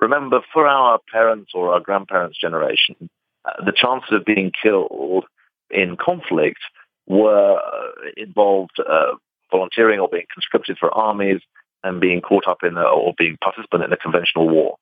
Remember, 0.00 0.40
for 0.52 0.66
our 0.66 0.98
parents 1.12 1.52
or 1.54 1.72
our 1.72 1.80
grandparents' 1.80 2.40
generation, 2.40 3.08
uh, 3.44 3.64
the 3.64 3.72
chances 3.72 4.10
of 4.10 4.24
being 4.24 4.50
killed 4.60 5.26
in 5.70 5.96
conflict 5.96 6.58
were 7.06 7.56
uh, 7.56 8.10
involved 8.16 8.76
uh, 8.80 9.12
volunteering 9.52 10.00
or 10.00 10.08
being 10.08 10.26
conscripted 10.34 10.76
for 10.78 10.92
armies 10.92 11.40
and 11.84 12.00
being 12.00 12.20
caught 12.20 12.48
up 12.48 12.58
in 12.64 12.76
a, 12.76 12.82
or 12.82 13.14
being 13.16 13.36
participant 13.42 13.84
in 13.84 13.92
a 13.92 13.96
conventional 13.96 14.48
war. 14.48 14.76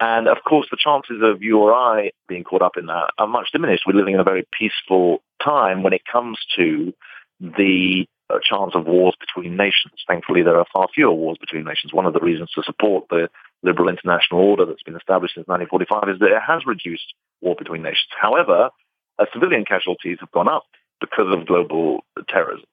And 0.00 0.28
of 0.28 0.38
course, 0.46 0.68
the 0.70 0.76
chances 0.78 1.22
of 1.22 1.42
you 1.42 1.58
or 1.58 1.74
I 1.74 2.12
being 2.28 2.44
caught 2.44 2.62
up 2.62 2.76
in 2.76 2.86
that 2.86 3.10
are 3.18 3.26
much 3.26 3.50
diminished. 3.52 3.82
We're 3.86 3.98
living 3.98 4.14
in 4.14 4.20
a 4.20 4.24
very 4.24 4.46
peaceful 4.56 5.22
time 5.42 5.82
when 5.82 5.92
it 5.92 6.02
comes 6.10 6.38
to 6.56 6.92
the 7.40 8.06
uh, 8.30 8.38
chance 8.42 8.72
of 8.74 8.86
wars 8.86 9.16
between 9.18 9.56
nations. 9.56 9.94
Thankfully, 10.06 10.42
there 10.42 10.58
are 10.58 10.66
far 10.72 10.88
fewer 10.94 11.12
wars 11.12 11.38
between 11.40 11.64
nations. 11.64 11.92
One 11.92 12.06
of 12.06 12.12
the 12.12 12.20
reasons 12.20 12.50
to 12.54 12.62
support 12.62 13.06
the 13.10 13.28
liberal 13.62 13.88
international 13.88 14.40
order 14.40 14.66
that's 14.66 14.82
been 14.82 14.96
established 14.96 15.34
since 15.34 15.48
1945 15.48 16.14
is 16.14 16.20
that 16.20 16.36
it 16.36 16.42
has 16.46 16.64
reduced 16.64 17.14
war 17.40 17.56
between 17.58 17.82
nations. 17.82 18.10
However, 18.20 18.70
uh, 19.18 19.24
civilian 19.32 19.64
casualties 19.64 20.18
have 20.20 20.30
gone 20.30 20.48
up 20.48 20.64
because 21.00 21.32
of 21.34 21.46
global 21.46 22.04
terrorism. 22.28 22.66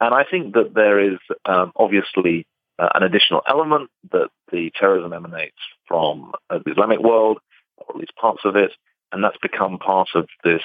And 0.00 0.12
I 0.14 0.24
think 0.28 0.54
that 0.54 0.74
there 0.74 0.98
is 0.98 1.18
um, 1.44 1.72
obviously 1.76 2.46
uh, 2.78 2.88
an 2.94 3.04
additional 3.04 3.42
element 3.48 3.90
that 4.10 4.30
the 4.50 4.72
terrorism 4.78 5.12
emanates 5.12 5.56
from 5.86 6.32
uh, 6.50 6.58
the 6.64 6.72
Islamic 6.72 7.00
world, 7.00 7.38
or 7.78 7.86
at 7.94 7.96
least 7.96 8.16
parts 8.20 8.42
of 8.44 8.56
it, 8.56 8.72
and 9.12 9.22
that's 9.22 9.36
become 9.42 9.78
part 9.78 10.08
of 10.14 10.28
this 10.42 10.62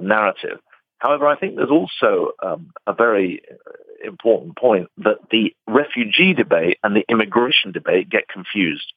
narrative. 0.00 0.58
However, 0.98 1.26
I 1.26 1.36
think 1.36 1.56
there's 1.56 1.70
also 1.70 2.32
um, 2.42 2.70
a 2.86 2.94
very 2.94 3.42
uh, 3.50 4.06
important 4.06 4.56
point 4.56 4.88
that 4.98 5.18
the 5.30 5.54
refugee 5.66 6.34
debate 6.34 6.78
and 6.82 6.96
the 6.96 7.04
immigration 7.08 7.72
debate 7.72 8.08
get 8.08 8.28
confused. 8.28 8.92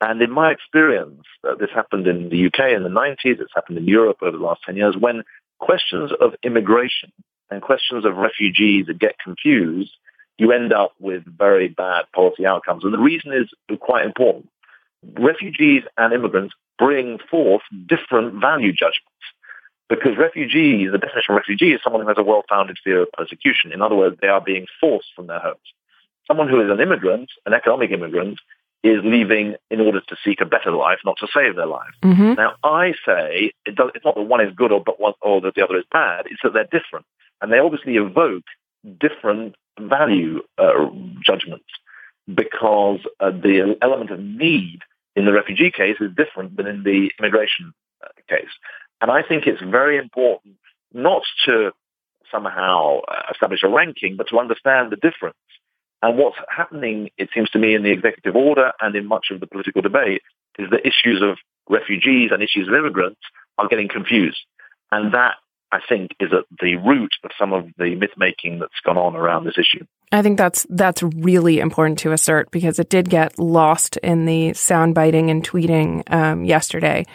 And 0.00 0.20
in 0.20 0.32
my 0.32 0.50
experience, 0.50 1.22
uh, 1.48 1.54
this 1.54 1.70
happened 1.72 2.08
in 2.08 2.28
the 2.28 2.46
UK 2.46 2.72
in 2.74 2.82
the 2.82 2.88
90s, 2.88 3.40
it's 3.40 3.54
happened 3.54 3.78
in 3.78 3.86
Europe 3.86 4.18
over 4.22 4.36
the 4.36 4.42
last 4.42 4.62
10 4.66 4.76
years, 4.76 4.96
when 4.98 5.22
questions 5.60 6.10
of 6.20 6.34
immigration 6.42 7.12
and 7.50 7.62
questions 7.62 8.04
of 8.04 8.16
refugees 8.16 8.86
get 8.98 9.14
confused, 9.22 9.92
you 10.38 10.50
end 10.50 10.72
up 10.72 10.92
with 10.98 11.22
very 11.24 11.68
bad 11.68 12.06
policy 12.12 12.44
outcomes. 12.44 12.82
And 12.82 12.92
the 12.92 12.98
reason 12.98 13.32
is 13.32 13.78
quite 13.78 14.04
important. 14.04 14.48
Refugees 15.18 15.82
and 15.96 16.12
immigrants 16.12 16.54
bring 16.78 17.18
forth 17.30 17.62
different 17.86 18.40
value 18.40 18.72
judgments. 18.72 19.08
Because 19.88 20.16
refugees, 20.16 20.90
the 20.90 20.98
definition 20.98 21.34
of 21.34 21.36
refugee 21.36 21.72
is 21.72 21.80
someone 21.84 22.02
who 22.02 22.08
has 22.08 22.16
a 22.18 22.22
well-founded 22.22 22.78
fear 22.82 23.02
of 23.02 23.12
persecution. 23.12 23.72
In 23.72 23.82
other 23.82 23.94
words, 23.94 24.16
they 24.20 24.28
are 24.28 24.40
being 24.40 24.66
forced 24.80 25.08
from 25.14 25.26
their 25.26 25.40
homes. 25.40 25.58
Someone 26.26 26.48
who 26.48 26.60
is 26.64 26.70
an 26.70 26.80
immigrant, 26.80 27.30
an 27.44 27.52
economic 27.52 27.90
immigrant, 27.90 28.38
is 28.82 29.00
leaving 29.04 29.54
in 29.70 29.80
order 29.80 30.00
to 30.00 30.16
seek 30.24 30.40
a 30.40 30.46
better 30.46 30.72
life, 30.72 30.98
not 31.04 31.16
to 31.18 31.28
save 31.32 31.56
their 31.56 31.66
life. 31.66 31.92
Mm-hmm. 32.02 32.34
Now, 32.34 32.54
I 32.64 32.94
say 33.06 33.52
it 33.64 33.76
does, 33.76 33.90
it's 33.94 34.04
not 34.04 34.16
that 34.16 34.22
one 34.22 34.40
is 34.40 34.54
good 34.56 34.72
or, 34.72 34.82
but 34.82 34.98
one, 35.00 35.14
or 35.20 35.40
that 35.42 35.54
the 35.54 35.62
other 35.62 35.76
is 35.76 35.84
bad. 35.92 36.26
It's 36.26 36.40
that 36.42 36.52
they're 36.52 36.64
different, 36.64 37.06
and 37.40 37.52
they 37.52 37.58
obviously 37.58 37.96
evoke 37.96 38.44
different 38.98 39.54
value 39.78 40.42
uh, 40.58 40.88
judgments 41.24 41.68
because 42.32 43.00
uh, 43.20 43.30
the 43.30 43.76
element 43.82 44.10
of 44.10 44.20
need 44.20 44.80
in 45.16 45.24
the 45.24 45.32
refugee 45.32 45.70
case 45.70 45.96
is 46.00 46.10
different 46.16 46.56
than 46.56 46.66
in 46.66 46.82
the 46.82 47.10
immigration 47.18 47.72
uh, 48.02 48.08
case. 48.28 48.50
And 49.00 49.10
I 49.10 49.22
think 49.22 49.46
it's 49.46 49.60
very 49.62 49.98
important 49.98 50.56
not 50.92 51.22
to 51.46 51.72
somehow 52.30 53.00
uh, 53.08 53.22
establish 53.30 53.62
a 53.62 53.68
ranking, 53.68 54.16
but 54.16 54.28
to 54.28 54.38
understand 54.38 54.90
the 54.90 54.96
difference. 54.96 55.36
And 56.02 56.18
what's 56.18 56.36
happening, 56.48 57.10
it 57.16 57.28
seems 57.34 57.50
to 57.50 57.58
me, 57.58 57.74
in 57.74 57.82
the 57.82 57.90
executive 57.90 58.34
order 58.34 58.72
and 58.80 58.94
in 58.96 59.06
much 59.06 59.26
of 59.30 59.40
the 59.40 59.46
political 59.46 59.82
debate 59.82 60.22
is 60.58 60.68
that 60.70 60.86
issues 60.86 61.22
of 61.22 61.38
refugees 61.68 62.30
and 62.32 62.42
issues 62.42 62.68
of 62.68 62.74
immigrants 62.74 63.20
are 63.58 63.68
getting 63.68 63.88
confused. 63.88 64.40
And 64.90 65.14
that 65.14 65.36
I 65.72 65.80
think 65.88 66.12
is 66.20 66.30
at 66.32 66.44
the 66.60 66.76
root 66.76 67.12
of 67.24 67.30
some 67.38 67.54
of 67.54 67.64
the 67.78 67.94
myth 67.94 68.12
making 68.18 68.58
that's 68.58 68.78
gone 68.84 68.98
on 68.98 69.16
around 69.16 69.44
this 69.44 69.56
issue. 69.58 69.84
I 70.12 70.20
think 70.20 70.36
that's 70.36 70.66
that's 70.68 71.02
really 71.02 71.58
important 71.58 71.98
to 72.00 72.12
assert 72.12 72.50
because 72.50 72.78
it 72.78 72.90
did 72.90 73.08
get 73.08 73.38
lost 73.38 73.96
in 73.96 74.26
the 74.26 74.52
sound 74.52 74.94
biting 74.94 75.30
and 75.30 75.42
tweeting 75.42 76.02
um, 76.12 76.44
yesterday. 76.44 77.06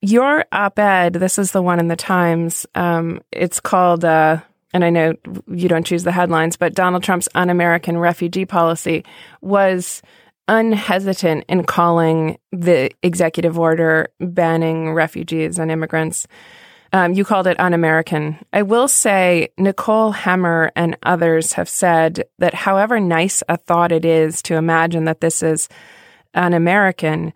Your 0.00 0.44
op-ed, 0.50 1.14
this 1.14 1.38
is 1.38 1.52
the 1.52 1.62
one 1.62 1.78
in 1.78 1.86
the 1.86 1.94
Times. 1.94 2.66
Um, 2.74 3.20
it's 3.30 3.60
called, 3.60 4.04
uh, 4.04 4.40
and 4.74 4.84
I 4.84 4.90
know 4.90 5.14
you 5.46 5.68
don't 5.68 5.86
choose 5.86 6.02
the 6.02 6.10
headlines, 6.10 6.56
but 6.56 6.74
Donald 6.74 7.04
Trump's 7.04 7.28
un-American 7.36 7.96
refugee 7.96 8.44
policy 8.44 9.04
was 9.42 10.02
unhesitant 10.48 11.44
in 11.48 11.62
calling 11.62 12.36
the 12.50 12.90
executive 13.04 13.60
order 13.60 14.08
banning 14.18 14.92
refugees 14.92 15.60
and 15.60 15.70
immigrants 15.70 16.26
um, 16.92 17.14
you 17.14 17.24
called 17.24 17.46
it 17.46 17.58
un 17.58 17.72
American. 17.72 18.38
I 18.52 18.62
will 18.62 18.88
say 18.88 19.48
Nicole 19.56 20.12
Hemmer 20.12 20.70
and 20.76 20.96
others 21.02 21.54
have 21.54 21.68
said 21.68 22.24
that 22.38 22.54
however 22.54 23.00
nice 23.00 23.42
a 23.48 23.56
thought 23.56 23.92
it 23.92 24.04
is 24.04 24.42
to 24.42 24.56
imagine 24.56 25.04
that 25.06 25.20
this 25.20 25.42
is 25.42 25.68
un 26.34 26.52
American, 26.52 27.32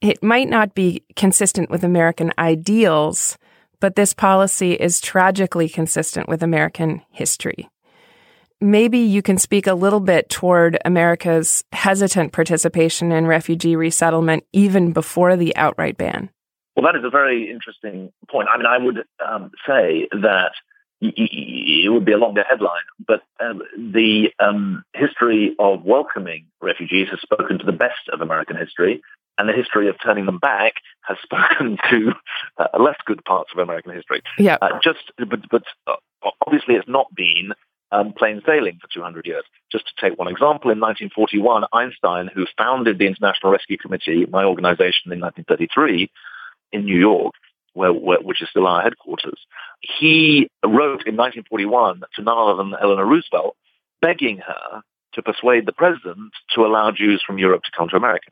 it 0.00 0.22
might 0.22 0.48
not 0.48 0.74
be 0.74 1.04
consistent 1.16 1.70
with 1.70 1.82
American 1.84 2.32
ideals, 2.38 3.38
but 3.80 3.96
this 3.96 4.12
policy 4.12 4.72
is 4.74 5.00
tragically 5.00 5.68
consistent 5.68 6.28
with 6.28 6.42
American 6.42 7.02
history. 7.10 7.68
Maybe 8.60 8.98
you 8.98 9.22
can 9.22 9.38
speak 9.38 9.66
a 9.66 9.74
little 9.74 10.00
bit 10.00 10.28
toward 10.28 10.78
America's 10.84 11.64
hesitant 11.72 12.32
participation 12.32 13.10
in 13.10 13.26
refugee 13.26 13.74
resettlement 13.74 14.44
even 14.52 14.92
before 14.92 15.34
the 15.36 15.56
outright 15.56 15.96
ban. 15.96 16.28
Well, 16.80 16.90
that 16.90 16.98
is 16.98 17.04
a 17.04 17.10
very 17.10 17.50
interesting 17.50 18.10
point. 18.30 18.48
I 18.50 18.56
mean, 18.56 18.64
I 18.64 18.78
would 18.78 19.04
um, 19.22 19.50
say 19.66 20.08
that 20.12 20.52
it 21.02 21.92
would 21.92 22.06
be 22.06 22.12
a 22.12 22.16
longer 22.16 22.42
headline, 22.42 22.88
but 23.06 23.20
um, 23.38 23.60
the 23.76 24.30
um, 24.38 24.82
history 24.94 25.54
of 25.58 25.84
welcoming 25.84 26.46
refugees 26.62 27.08
has 27.10 27.20
spoken 27.20 27.58
to 27.58 27.66
the 27.66 27.72
best 27.72 28.08
of 28.10 28.22
American 28.22 28.56
history. 28.56 29.02
and 29.36 29.46
the 29.46 29.52
history 29.52 29.90
of 29.90 29.96
turning 30.02 30.24
them 30.24 30.38
back 30.38 30.76
has 31.02 31.18
spoken 31.22 31.76
to 31.90 32.12
uh, 32.56 32.68
less 32.82 32.96
good 33.04 33.22
parts 33.26 33.50
of 33.52 33.58
American 33.58 33.94
history. 33.94 34.22
Yeah. 34.38 34.56
Uh, 34.62 34.78
just, 34.82 35.12
but, 35.18 35.50
but 35.50 35.64
uh, 35.86 35.96
obviously, 36.46 36.76
it's 36.76 36.88
not 36.88 37.14
been 37.14 37.52
um, 37.92 38.14
plain 38.14 38.40
sailing 38.46 38.78
for 38.80 38.88
200 38.90 39.26
years. 39.26 39.44
Just 39.70 39.84
to 39.88 39.92
take 40.00 40.18
one 40.18 40.28
example, 40.28 40.70
in 40.70 40.80
1941, 40.80 41.64
Einstein, 41.74 42.30
who 42.34 42.46
founded 42.56 42.98
the 42.98 43.06
International 43.06 43.52
Rescue 43.52 43.76
Committee, 43.76 44.24
my 44.24 44.44
organization 44.44 45.12
in 45.12 45.20
1933 45.20 46.10
in 46.72 46.84
New 46.84 46.98
York, 46.98 47.34
where, 47.74 47.92
where, 47.92 48.20
which 48.20 48.42
is 48.42 48.48
still 48.50 48.66
our 48.66 48.82
headquarters, 48.82 49.38
he 49.80 50.48
wrote 50.64 51.06
in 51.06 51.16
1941 51.16 52.02
to 52.14 52.22
none 52.22 52.38
other 52.38 52.56
than 52.56 52.74
Eleanor 52.80 53.06
Roosevelt, 53.06 53.56
begging 54.02 54.38
her 54.38 54.82
to 55.14 55.22
persuade 55.22 55.66
the 55.66 55.72
president 55.72 56.32
to 56.54 56.64
allow 56.64 56.90
Jews 56.90 57.22
from 57.26 57.38
Europe 57.38 57.62
to 57.64 57.70
come 57.76 57.88
to 57.88 57.96
America. 57.96 58.30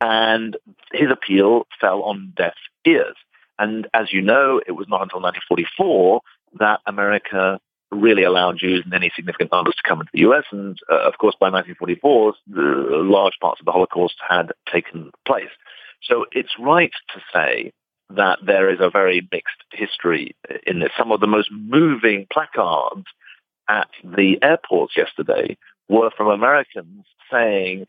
And 0.00 0.56
his 0.92 1.10
appeal 1.10 1.66
fell 1.80 2.02
on 2.02 2.32
deaf 2.36 2.54
ears. 2.86 3.16
And 3.58 3.86
as 3.92 4.12
you 4.12 4.22
know, 4.22 4.60
it 4.66 4.72
was 4.72 4.86
not 4.88 5.02
until 5.02 5.20
1944 5.20 6.20
that 6.58 6.80
America 6.86 7.60
really 7.90 8.22
allowed 8.22 8.58
Jews 8.58 8.82
in 8.86 8.94
any 8.94 9.10
significant 9.14 9.52
numbers 9.52 9.74
to 9.74 9.88
come 9.88 10.00
into 10.00 10.10
the 10.12 10.20
U.S. 10.20 10.44
And 10.52 10.78
uh, 10.90 11.06
of 11.06 11.18
course, 11.18 11.34
by 11.38 11.50
1944, 11.50 12.34
the, 12.46 12.60
large 13.02 13.34
parts 13.40 13.60
of 13.60 13.66
the 13.66 13.72
Holocaust 13.72 14.14
had 14.26 14.52
taken 14.72 15.10
place. 15.26 15.50
So 16.02 16.26
it's 16.32 16.52
right 16.58 16.92
to 17.14 17.20
say 17.32 17.72
that 18.10 18.38
there 18.44 18.70
is 18.70 18.78
a 18.80 18.90
very 18.90 19.26
mixed 19.30 19.62
history 19.72 20.34
in 20.66 20.80
this. 20.80 20.90
Some 20.98 21.12
of 21.12 21.20
the 21.20 21.26
most 21.26 21.50
moving 21.52 22.26
placards 22.32 23.04
at 23.68 23.88
the 24.02 24.38
airports 24.42 24.96
yesterday 24.96 25.56
were 25.88 26.10
from 26.16 26.28
Americans 26.28 27.04
saying, 27.30 27.86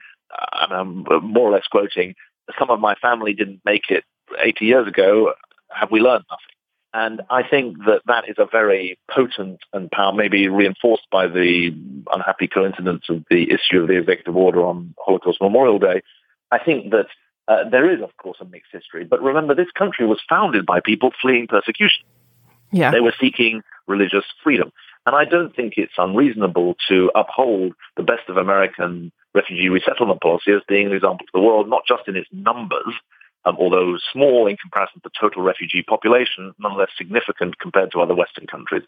and 0.54 0.74
I'm 0.74 1.04
more 1.24 1.50
or 1.50 1.52
less 1.52 1.68
quoting, 1.72 2.16
some 2.60 2.70
of 2.70 2.80
my 2.80 2.96
family 2.96 3.34
didn't 3.34 3.62
make 3.66 3.90
it 3.90 4.04
80 4.38 4.66
years 4.66 4.88
ago. 4.88 5.34
Have 5.70 5.92
we 5.92 6.00
learned 6.00 6.26
nothing? 6.30 6.46
And 6.94 7.22
I 7.30 7.48
think 7.48 7.78
that 7.86 8.02
that 8.08 8.28
is 8.28 8.36
a 8.38 8.46
very 8.46 9.00
potent 9.10 9.62
and 9.72 9.90
power, 9.90 10.12
maybe 10.12 10.50
reinforced 10.50 11.08
by 11.10 11.28
the 11.28 11.74
unhappy 12.14 12.48
coincidence 12.48 13.06
of 13.10 13.24
the 13.30 13.50
issue 13.50 13.82
of 13.82 13.88
the 13.88 13.98
executive 13.98 14.36
order 14.36 14.66
on 14.66 14.94
Holocaust 15.00 15.40
Memorial 15.42 15.80
Day. 15.80 16.02
I 16.52 16.60
think 16.60 16.92
that 16.92 17.08
uh, 17.52 17.70
there 17.70 17.92
is, 17.92 18.02
of 18.02 18.16
course, 18.18 18.38
a 18.40 18.46
mixed 18.46 18.72
history. 18.72 19.04
But 19.04 19.22
remember, 19.22 19.54
this 19.54 19.72
country 19.78 20.08
was 20.08 20.22
founded 20.30 20.66
by 20.66 20.80
people 20.80 21.12
fleeing 21.22 21.48
persecution. 21.48 22.04
Yeah. 22.72 22.92
They 22.92 23.02
were 23.02 23.14
seeking 23.20 23.62
religious 23.88 24.24
freedom. 24.44 24.72
And 25.06 25.16
I 25.16 25.26
don't 25.26 25.54
think 25.56 25.74
it's 25.78 25.94
unreasonable 25.98 26.76
to 26.88 27.12
uphold 27.16 27.74
the 27.98 28.04
best 28.04 28.30
of 28.30 28.38
American 28.38 29.12
refugee 29.34 29.70
resettlement 29.70 30.22
policy 30.22 30.52
as 30.52 30.62
being 30.68 30.88
an 30.88 30.94
example 30.94 31.26
to 31.26 31.32
the 31.34 31.42
world, 31.42 31.68
not 31.70 31.84
just 31.88 32.08
in 32.08 32.16
its 32.16 32.30
numbers, 32.32 32.94
um, 33.44 33.58
although 33.60 33.98
small 34.14 34.48
in 34.48 34.56
comparison 34.58 35.02
to 35.02 35.10
the 35.10 35.20
total 35.20 35.42
refugee 35.42 35.84
population, 35.84 36.54
nonetheless 36.60 36.90
significant 36.98 37.58
compared 37.60 37.92
to 37.92 38.00
other 38.00 38.14
Western 38.14 38.46
countries. 38.46 38.84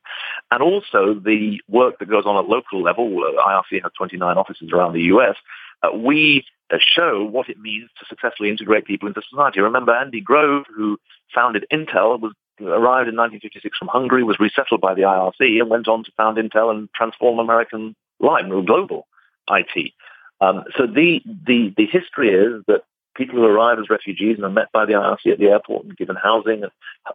And 0.51 0.62
also 0.62 1.15
the 1.15 1.60
work 1.67 2.00
that 2.00 2.10
goes 2.10 2.25
on 2.25 2.38
at 2.38 2.48
local 2.48 2.82
level. 2.82 3.10
IRC 3.10 3.82
has 3.82 3.91
29 3.98 4.38
offices 4.38 4.70
around 4.72 4.93
the 4.93 5.01
U.S. 5.13 5.36
Uh, 5.84 5.96
we 5.96 6.46
uh, 6.74 6.78
show 6.80 7.24
what 7.24 7.50
it 7.50 7.60
means 7.60 7.90
to 8.00 8.06
successfully 8.08 8.50
integrate 8.50 8.86
people 8.86 9.08
into 9.08 9.22
society. 9.30 9.60
Remember 9.60 9.94
Andy 9.94 10.22
Grove, 10.22 10.66
who 10.75 10.98
founded 11.36 11.66
Intel, 11.72 12.20
was 12.20 12.34
arrived 12.62 13.10
in 13.10 13.16
1956 13.16 13.78
from 13.78 13.90
Hungary, 13.90 14.24
was 14.24 14.40
resettled 14.40 14.82
by 14.82 14.94
the 14.94 15.02
IRC, 15.02 15.60
and 15.60 15.70
went 15.70 15.88
on 15.88 16.04
to 16.04 16.12
found 16.16 16.38
Intel 16.38 16.72
and 16.72 16.90
transform 16.96 17.40
American 17.40 17.96
life, 18.20 18.46
global 18.66 19.08
IT. 19.50 19.92
Um, 20.40 20.63
so 20.78 20.88
the, 20.88 21.22
the, 21.25 21.74
the 21.75 21.86
history 21.86 22.30
is 22.30 22.63
that 22.68 22.84
people 23.16 23.36
who 23.36 23.46
arrive 23.46 23.80
as 23.80 23.90
refugees 23.90 24.38
and 24.38 24.46
are 24.46 24.50
met 24.50 24.72
by 24.72 24.86
the 24.86 24.94
IRC 24.94 25.32
at 25.32 25.40
the 25.40 25.48
airport 25.48 25.86
and 25.86 25.98
given 25.98 26.16
housing 26.16 26.63
and 26.63 26.72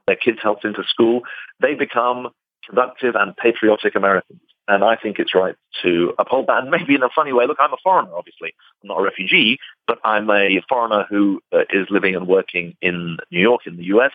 their 0.07 0.17
kids 0.17 0.39
helped 0.43 0.65
into 0.65 0.85
school, 0.85 1.23
they 1.61 1.75
become 1.75 2.29
productive 2.63 3.15
and 3.15 3.37
patriotic 3.37 3.95
Americans. 3.95 4.41
And 4.69 4.85
I 4.85 4.97
think 4.97 5.19
it's 5.19 5.35
right 5.35 5.57
to 5.83 6.13
uphold 6.19 6.47
that. 6.49 6.63
And 6.63 6.71
maybe 6.71 6.95
in 6.95 7.03
a 7.03 7.09
funny 7.15 7.33
way, 7.33 7.47
look, 7.47 7.57
I'm 7.59 7.73
a 7.73 7.79
foreigner, 7.83 8.15
obviously. 8.15 8.53
I'm 8.83 8.89
not 8.89 9.01
a 9.01 9.03
refugee, 9.03 9.59
but 9.87 9.99
I'm 10.05 10.29
a 10.31 10.61
foreigner 10.69 11.07
who 11.09 11.41
uh, 11.53 11.61
is 11.71 11.87
living 11.91 12.15
and 12.15 12.29
working 12.29 12.77
in 12.83 13.17
New 13.33 13.41
York, 13.41 13.63
in 13.67 13.77
the 13.77 13.85
U.S. 13.85 14.13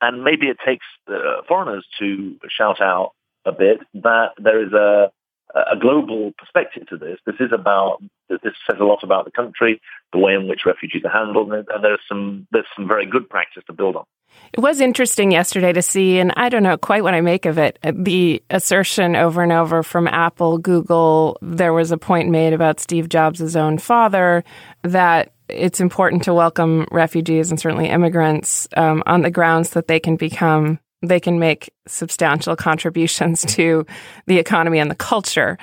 And 0.00 0.22
maybe 0.22 0.46
it 0.46 0.58
takes 0.64 0.86
uh, 1.08 1.42
foreigners 1.48 1.84
to 1.98 2.36
shout 2.48 2.80
out 2.80 3.12
a 3.44 3.52
bit 3.52 3.80
that 3.94 4.30
there 4.38 4.64
is 4.64 4.72
a, 4.72 5.10
a 5.54 5.76
global 5.76 6.32
perspective 6.38 6.86
to 6.88 6.96
this. 6.96 7.18
This 7.26 7.36
is 7.40 7.50
about 7.52 8.02
this 8.28 8.40
says 8.68 8.78
a 8.80 8.84
lot 8.84 9.02
about 9.02 9.24
the 9.24 9.30
country, 9.30 9.80
the 10.12 10.18
way 10.18 10.34
in 10.34 10.48
which 10.48 10.66
refugees 10.66 11.02
are 11.04 11.10
handled, 11.10 11.52
and 11.52 11.66
there's 11.82 12.00
some 12.08 12.46
there's 12.50 12.66
some 12.74 12.88
very 12.88 13.06
good 13.06 13.28
practice 13.28 13.62
to 13.66 13.72
build 13.72 13.96
on. 13.96 14.04
It 14.52 14.60
was 14.60 14.80
interesting 14.80 15.32
yesterday 15.32 15.72
to 15.72 15.82
see, 15.82 16.18
and 16.18 16.32
I 16.36 16.48
don't 16.48 16.62
know 16.62 16.76
quite 16.76 17.02
what 17.02 17.14
I 17.14 17.20
make 17.20 17.46
of 17.46 17.58
it, 17.58 17.78
the 17.82 18.42
assertion 18.48 19.14
over 19.14 19.42
and 19.42 19.52
over 19.52 19.82
from 19.82 20.08
Apple, 20.08 20.58
Google. 20.58 21.38
There 21.42 21.72
was 21.72 21.92
a 21.92 21.98
point 21.98 22.30
made 22.30 22.52
about 22.52 22.80
Steve 22.80 23.08
Jobs' 23.08 23.54
own 23.56 23.78
father 23.78 24.44
that 24.82 25.32
it's 25.48 25.80
important 25.80 26.24
to 26.24 26.34
welcome 26.34 26.86
refugees 26.90 27.50
and 27.50 27.60
certainly 27.60 27.88
immigrants 27.88 28.66
um, 28.76 29.02
on 29.06 29.22
the 29.22 29.30
grounds 29.30 29.70
that 29.70 29.88
they 29.88 30.00
can 30.00 30.16
become 30.16 30.78
they 31.02 31.20
can 31.20 31.38
make 31.38 31.70
substantial 31.86 32.56
contributions 32.56 33.42
to 33.42 33.86
the 34.26 34.38
economy 34.38 34.78
and 34.78 34.90
the 34.90 34.96
culture. 34.96 35.58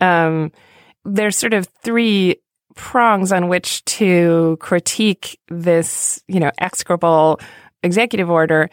Um, 0.00 0.52
there's 1.04 1.36
sort 1.36 1.54
of 1.54 1.68
three 1.82 2.36
prongs 2.76 3.32
on 3.32 3.48
which 3.48 3.84
to 3.86 4.56
critique 4.60 5.40
this, 5.48 6.22
you 6.28 6.38
know, 6.38 6.52
execrable 6.58 7.40
executive 7.86 8.30
order. 8.30 8.68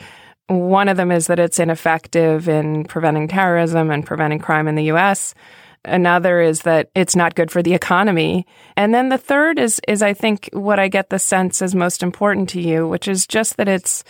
One 0.47 0.89
of 0.89 0.97
them 0.97 1.12
is 1.12 1.28
that 1.28 1.39
it's 1.39 1.60
ineffective 1.60 2.49
in 2.49 2.84
preventing 2.86 3.30
terrorism 3.30 3.89
and 3.89 4.06
preventing 4.06 4.39
crime 4.39 4.67
in 4.67 4.76
the 4.76 4.86
U.S. 4.86 5.34
Another 5.86 6.41
is 6.41 6.62
that 6.62 6.89
it's 6.95 7.15
not 7.15 7.36
good 7.36 7.52
for 7.52 7.62
the 7.62 7.73
economy. 7.73 8.45
And 8.78 8.93
then 8.93 9.10
the 9.10 9.17
third 9.17 9.60
is, 9.60 9.82
is 9.88 10.02
I 10.02 10.13
think 10.13 10.49
what 10.54 10.80
I 10.80 10.88
get 10.88 11.10
the 11.10 11.19
sense 11.19 11.62
is 11.62 11.76
most 11.76 12.04
important 12.04 12.49
to 12.49 12.62
you, 12.62 12.88
which 12.88 13.08
is 13.08 13.28
just 13.28 13.58
that 13.58 13.67
it's 13.67 14.04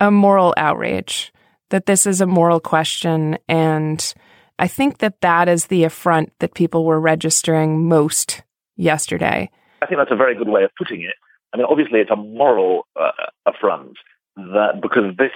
a 0.00 0.10
moral 0.10 0.54
outrage, 0.56 1.32
that 1.70 1.86
this 1.86 2.06
is 2.06 2.20
a 2.20 2.26
moral 2.26 2.60
question. 2.60 3.38
And 3.48 4.14
I 4.58 4.68
think 4.68 4.98
that 4.98 5.20
that 5.20 5.48
is 5.48 5.66
the 5.66 5.84
affront 5.84 6.32
that 6.38 6.54
people 6.54 6.84
were 6.84 7.00
registering 7.00 7.88
most 7.88 8.42
yesterday. 8.76 9.50
I 9.82 9.86
think 9.86 9.98
that's 9.98 10.12
a 10.12 10.16
very 10.16 10.36
good 10.36 10.48
way 10.48 10.62
of 10.62 10.70
putting 10.78 11.02
it. 11.02 11.14
I 11.52 11.58
mean, 11.58 11.66
obviously, 11.68 12.00
it's 12.00 12.10
a 12.10 12.16
moral 12.16 12.86
uh, 13.00 13.10
affront 13.46 13.96
that 14.36 14.80
because 14.80 15.16
this 15.16 15.32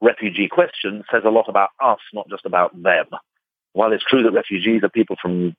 refugee 0.00 0.48
question 0.48 1.04
says 1.10 1.22
a 1.24 1.30
lot 1.30 1.48
about 1.48 1.70
us, 1.80 1.98
not 2.12 2.28
just 2.28 2.46
about 2.46 2.70
them. 2.82 3.06
While 3.74 3.92
it's 3.92 4.04
true 4.04 4.22
that 4.22 4.32
refugees 4.32 4.82
are 4.82 4.88
people 4.88 5.16
from 5.20 5.54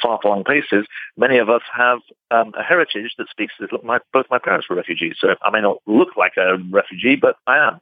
far-flung 0.00 0.44
places, 0.44 0.86
many 1.16 1.38
of 1.38 1.50
us 1.50 1.62
have 1.74 1.98
um, 2.30 2.52
a 2.58 2.62
heritage 2.62 3.14
that 3.18 3.28
speaks 3.28 3.52
to 3.56 3.64
this. 3.64 3.72
Look, 3.72 3.84
my, 3.84 3.98
both 4.12 4.26
my 4.30 4.38
parents 4.38 4.68
were 4.70 4.76
refugees, 4.76 5.16
so 5.18 5.34
I 5.42 5.50
may 5.50 5.60
not 5.60 5.78
look 5.86 6.16
like 6.16 6.36
a 6.36 6.56
refugee, 6.70 7.16
but 7.16 7.36
I 7.46 7.58
am 7.58 7.80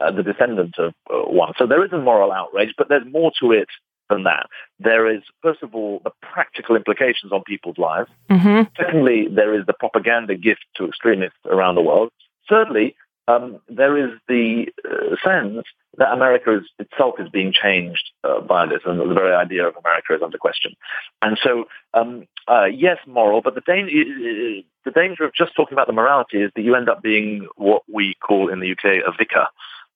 uh, 0.00 0.10
the 0.10 0.22
descendant 0.22 0.74
of 0.78 0.92
uh, 1.08 1.30
one. 1.30 1.52
So 1.56 1.66
there 1.66 1.84
is 1.84 1.92
a 1.92 1.98
moral 1.98 2.32
outrage, 2.32 2.74
but 2.76 2.88
there's 2.88 3.06
more 3.10 3.30
to 3.40 3.52
it 3.52 3.68
than 4.10 4.24
that. 4.24 4.46
There 4.80 5.08
is, 5.08 5.22
first 5.40 5.62
of 5.62 5.74
all, 5.74 6.00
the 6.04 6.10
practical 6.20 6.76
implications 6.76 7.32
on 7.32 7.42
people's 7.44 7.78
lives. 7.78 8.10
Mm-hmm. 8.28 8.62
Secondly, 8.76 9.28
there 9.30 9.58
is 9.58 9.64
the 9.66 9.72
propaganda 9.72 10.34
gift 10.34 10.64
to 10.76 10.86
extremists 10.86 11.38
around 11.46 11.76
the 11.76 11.82
world. 11.82 12.10
Thirdly, 12.48 12.96
um, 13.28 13.60
there 13.68 13.96
is 13.96 14.18
the 14.28 14.66
uh, 14.88 15.16
sense 15.24 15.64
that 15.98 16.12
America 16.12 16.58
is, 16.58 16.64
itself 16.78 17.16
is 17.18 17.28
being 17.28 17.52
changed 17.52 18.10
uh, 18.24 18.40
by 18.40 18.66
this, 18.66 18.80
and 18.84 18.98
the 18.98 19.14
very 19.14 19.34
idea 19.34 19.66
of 19.66 19.76
America 19.76 20.14
is 20.14 20.22
under 20.22 20.38
question. 20.38 20.74
And 21.20 21.38
so, 21.42 21.64
um, 21.94 22.26
uh, 22.48 22.64
yes, 22.64 22.98
moral, 23.06 23.42
but 23.42 23.54
the, 23.54 23.60
da- 23.60 24.64
the 24.84 24.90
danger 24.90 25.24
of 25.24 25.34
just 25.34 25.54
talking 25.54 25.74
about 25.74 25.86
the 25.86 25.92
morality 25.92 26.42
is 26.42 26.50
that 26.56 26.62
you 26.62 26.74
end 26.74 26.88
up 26.88 27.02
being 27.02 27.46
what 27.56 27.82
we 27.92 28.14
call 28.26 28.48
in 28.48 28.60
the 28.60 28.72
UK 28.72 29.04
a 29.06 29.12
vicar. 29.16 29.46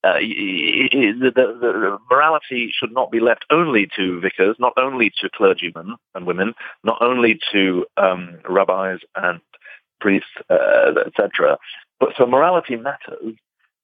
Uh, 0.05 0.19
the, 0.21 1.33
the, 1.35 1.59
the, 1.61 1.99
morality 2.09 2.71
should 2.73 2.93
not 2.93 3.11
be 3.11 3.19
left 3.19 3.45
only 3.51 3.89
to 3.97 4.21
vicars, 4.21 4.55
not 4.61 4.73
only 4.77 5.11
to 5.21 5.29
clergymen 5.31 5.97
and 6.15 6.27
women, 6.27 6.55
not 6.85 6.99
only 7.01 7.41
to 7.51 7.85
um, 7.97 8.39
rabbis 8.49 9.01
and 9.17 9.41
priests, 10.01 10.29
uh, 10.49 10.93
etc. 11.07 11.59
But 12.01 12.11
so 12.19 12.27
morality 12.27 12.77
matters. 12.77 13.35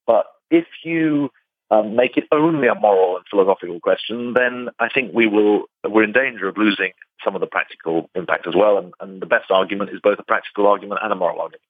But 0.05 0.25
if 0.51 0.65
you 0.83 1.29
um, 1.71 1.95
make 1.95 2.17
it 2.17 2.25
only 2.31 2.67
a 2.67 2.75
moral 2.75 3.17
and 3.17 3.25
philosophical 3.29 3.79
question, 3.79 4.33
then 4.33 4.69
I 4.79 4.89
think 4.89 5.13
we 5.13 5.27
will 5.27 5.65
we're 5.87 6.03
in 6.03 6.11
danger 6.11 6.47
of 6.47 6.57
losing 6.57 6.91
some 7.23 7.35
of 7.35 7.41
the 7.41 7.47
practical 7.47 8.09
impact 8.15 8.47
as 8.47 8.53
well. 8.55 8.77
And, 8.77 8.93
and 8.99 9.21
the 9.21 9.25
best 9.25 9.49
argument 9.49 9.91
is 9.91 9.99
both 10.01 10.19
a 10.19 10.23
practical 10.23 10.67
argument 10.67 11.01
and 11.03 11.11
a 11.11 11.15
moral 11.15 11.39
argument. 11.39 11.61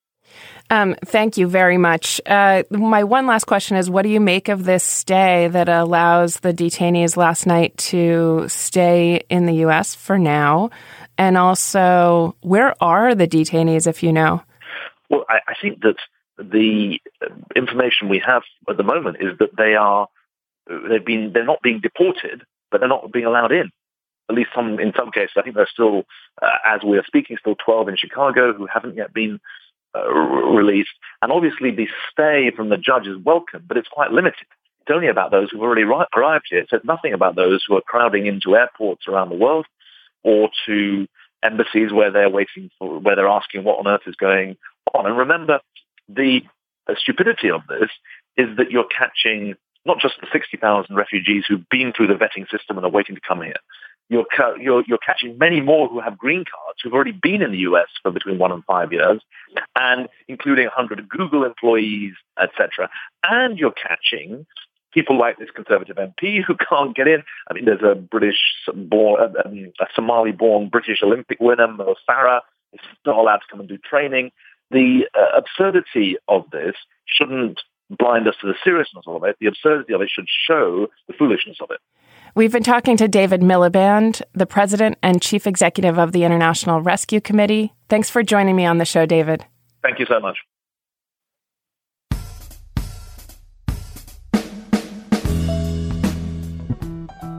Um, 0.70 0.96
thank 1.06 1.38
you 1.38 1.48
very 1.48 1.78
much. 1.78 2.20
Uh, 2.26 2.64
my 2.72 3.04
one 3.04 3.28
last 3.28 3.46
question 3.46 3.78
is 3.78 3.90
what 3.90 4.04
do 4.04 4.10
you 4.10 4.20
make 4.20 4.50
of 4.50 4.64
this 4.64 4.84
stay 4.84 5.48
that 5.50 5.70
allows 5.70 6.38
the 6.38 6.54
detainees 6.54 7.18
last 7.18 7.46
night 7.46 7.76
to 7.78 8.46
stay 8.48 9.24
in 9.30 9.46
the 9.46 9.56
U.S. 9.56 9.96
for 9.96 10.18
now? 10.18 10.70
And 11.18 11.38
also, 11.38 12.36
where 12.42 12.74
are 12.82 13.14
the 13.14 13.28
detainees, 13.28 13.86
if 13.86 14.02
you 14.02 14.12
know? 14.12 14.42
Well, 15.10 15.26
I, 15.30 15.40
I 15.48 15.54
think 15.62 15.82
that 15.82 15.98
the 16.38 17.00
information 17.56 18.10
we 18.10 18.22
have 18.26 18.44
at 18.70 18.78
the 18.78 18.84
moment 18.84 19.18
is 19.20 19.38
that 19.40 19.56
they 19.56 19.76
are 19.76 20.08
they've 20.68 21.06
been 21.06 21.32
they're 21.34 21.46
not 21.46 21.62
being 21.62 21.80
deported, 21.80 22.44
but 22.72 22.80
they're 22.80 22.90
not 22.90 23.12
being 23.12 23.26
allowed 23.26 23.52
in. 23.52 23.70
At 24.30 24.36
least 24.36 24.52
some 24.56 24.80
in 24.80 24.94
some 24.96 25.12
cases, 25.12 25.34
I 25.38 25.42
think 25.42 25.56
there's 25.56 25.70
still, 25.70 26.04
uh, 26.42 26.58
as 26.66 26.82
we 26.84 26.98
are 26.98 27.04
speaking, 27.06 27.38
still 27.40 27.56
12 27.64 27.90
in 27.90 27.98
Chicago 27.98 28.54
who 28.54 28.66
haven't 28.66 28.96
yet 28.96 29.14
been 29.14 29.40
uh, 29.96 30.10
released. 30.10 30.94
And 31.22 31.32
obviously, 31.32 31.72
the 31.72 31.88
stay 32.12 32.52
from 32.56 32.70
the 32.70 32.78
judge 32.78 33.08
is 33.08 33.18
welcome, 33.18 33.64
but 33.68 33.78
it's 33.78 33.90
quite 33.90 34.12
limited. 34.12 34.48
It's 34.82 34.94
only 34.94 35.08
about 35.08 35.32
those 35.32 35.50
who've 35.52 35.62
already 35.62 35.84
arrived 35.84 36.48
here. 36.50 36.60
It 36.60 36.70
says 36.70 36.82
nothing 36.84 37.14
about 37.14 37.36
those 37.36 37.64
who 37.66 37.76
are 37.76 37.82
crowding 37.82 38.26
into 38.26 38.56
airports 38.56 39.08
around 39.08 39.30
the 39.30 39.36
world 39.36 39.66
or 40.24 40.50
to 40.66 41.08
embassies 41.44 41.92
where 41.92 42.12
they're 42.12 42.30
waiting 42.30 42.70
for, 42.80 43.00
where 43.00 43.16
they're 43.16 43.28
asking 43.28 43.64
what 43.64 43.80
on 43.80 43.88
earth 43.88 44.08
is 44.08 44.16
going 44.16 44.58
on. 44.94 45.06
And 45.06 45.18
remember, 45.18 45.60
the, 46.08 46.42
the 46.88 46.96
stupidity 47.00 47.50
of 47.50 47.62
this 47.68 47.90
is 48.38 48.58
that 48.58 48.72
you're 48.72 48.88
catching 48.88 49.56
not 49.86 50.00
just 50.00 50.16
the 50.22 50.28
60,000 50.32 50.96
refugees 50.96 51.44
who've 51.48 51.68
been 51.70 51.92
through 51.96 52.08
the 52.08 52.14
vetting 52.14 52.50
system 52.50 52.78
and 52.78 52.86
are 52.86 52.92
waiting 52.92 53.16
to 53.16 53.22
come 53.28 53.42
here. 53.42 53.56
You're, 54.10 54.26
you're, 54.60 54.84
you're 54.88 55.00
catching 55.00 55.38
many 55.38 55.62
more 55.62 55.88
who 55.88 56.00
have 56.00 56.18
green 56.18 56.44
cards 56.44 56.80
who've 56.84 56.94
already 56.94 57.14
been 57.14 57.42
in 57.42 57.52
the 57.52 57.60
US 57.60 57.88
for 58.02 58.12
between 58.12 58.38
one 58.38 58.52
and 58.52 58.64
five 58.66 58.92
years, 58.94 59.22
and 59.76 60.08
including 60.28 60.66
100 60.66 61.08
Google 61.10 61.44
employees, 61.44 62.14
etc. 62.40 62.90
And 63.24 63.58
you're 63.58 63.74
catching 63.74 64.46
people 64.94 65.18
like 65.18 65.38
this 65.38 65.50
conservative 65.50 65.98
MP 65.98 66.44
who 66.46 66.56
can't 66.56 66.96
get 66.96 67.08
in. 67.08 67.24
I 67.50 67.54
mean, 67.54 67.66
there's 67.66 67.82
a 67.82 67.96
British 67.96 68.38
born, 68.74 69.36
um, 69.44 69.72
a 69.80 69.86
Somali-born 69.96 70.70
British 70.70 71.02
Olympic 71.02 71.40
winner, 71.40 71.68
Mo 71.68 71.96
Farah, 72.08 72.42
is 72.74 72.82
not 73.06 73.18
allowed 73.18 73.38
to 73.38 73.46
come 73.50 73.60
and 73.60 73.70
do 73.70 73.78
training. 73.78 74.32
The 74.74 75.08
uh, 75.14 75.38
absurdity 75.38 76.18
of 76.28 76.50
this 76.52 76.76
shouldn't 77.06 77.62
blind 77.92 78.28
us 78.28 78.34
to 78.42 78.48
the 78.48 78.56
seriousness 78.64 79.06
of 79.08 79.24
it. 79.24 79.38
The 79.40 79.46
absurdity 79.46 79.94
of 79.94 80.02
it 80.02 80.10
should 80.10 80.26
show 80.48 80.88
the 81.08 81.14
foolishness 81.14 81.58
of 81.62 81.70
it. 81.70 81.80
We've 82.36 82.52
been 82.52 82.64
talking 82.64 82.98
to 82.98 83.08
David 83.08 83.42
Miliband, 83.42 84.24
the 84.34 84.48
president 84.48 84.98
and 85.04 85.22
chief 85.22 85.46
executive 85.46 86.00
of 86.00 86.12
the 86.12 86.24
International 86.24 86.82
Rescue 86.82 87.22
Committee. 87.22 87.74
Thanks 87.88 88.10
for 88.10 88.24
joining 88.24 88.56
me 88.56 88.66
on 88.66 88.80
the 88.80 88.86
show, 88.86 89.06
David. 89.06 89.46
Thank 89.84 90.00
you 90.00 90.08
so 90.08 90.20
much. 90.20 90.38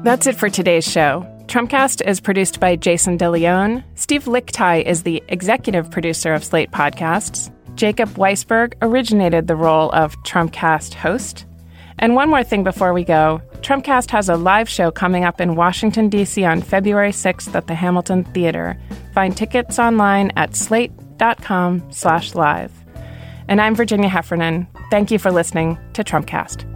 That's 0.05 0.29
it 0.29 0.37
for 0.37 0.49
today's 0.49 0.89
show. 0.89 1.34
Trumpcast 1.55 2.05
is 2.05 2.19
produced 2.19 2.59
by 2.59 2.75
Jason 2.75 3.17
DeLeon. 3.17 3.85
Steve 3.95 4.25
Lickteig 4.25 4.87
is 4.87 5.05
the 5.05 5.23
executive 5.29 5.89
producer 5.89 6.35
of 6.35 6.43
Slate 6.43 6.73
Podcasts. 6.73 7.49
Jacob 7.77 8.09
Weisberg 8.15 8.75
originated 8.83 9.47
the 9.47 9.55
role 9.55 9.93
of 9.93 10.21
Trumpcast 10.25 10.95
host. 10.95 11.47
And 12.01 12.17
one 12.17 12.29
more 12.29 12.43
thing 12.43 12.65
before 12.65 12.93
we 12.93 13.05
go 13.05 13.41
Trumpcast 13.61 14.11
has 14.11 14.29
a 14.29 14.37
live 14.37 14.69
show 14.69 14.91
coming 14.91 15.23
up 15.25 15.41
in 15.41 15.55
Washington, 15.55 16.09
D.C. 16.09 16.45
on 16.45 16.61
February 16.61 17.13
6th 17.13 17.55
at 17.55 17.69
the 17.69 17.75
Hamilton 17.77 18.25
Theater. 18.25 18.77
Find 19.13 19.37
tickets 19.37 19.79
online 19.79 20.33
at 20.35 20.57
slate.com 20.57 21.85
slash 21.93 22.35
live. 22.35 22.73
And 23.47 23.61
I'm 23.61 23.77
Virginia 23.77 24.09
Heffernan. 24.09 24.67
Thank 24.91 25.13
you 25.13 25.21
for 25.21 25.31
listening 25.31 25.79
to 25.93 26.03
Trumpcast. 26.03 26.74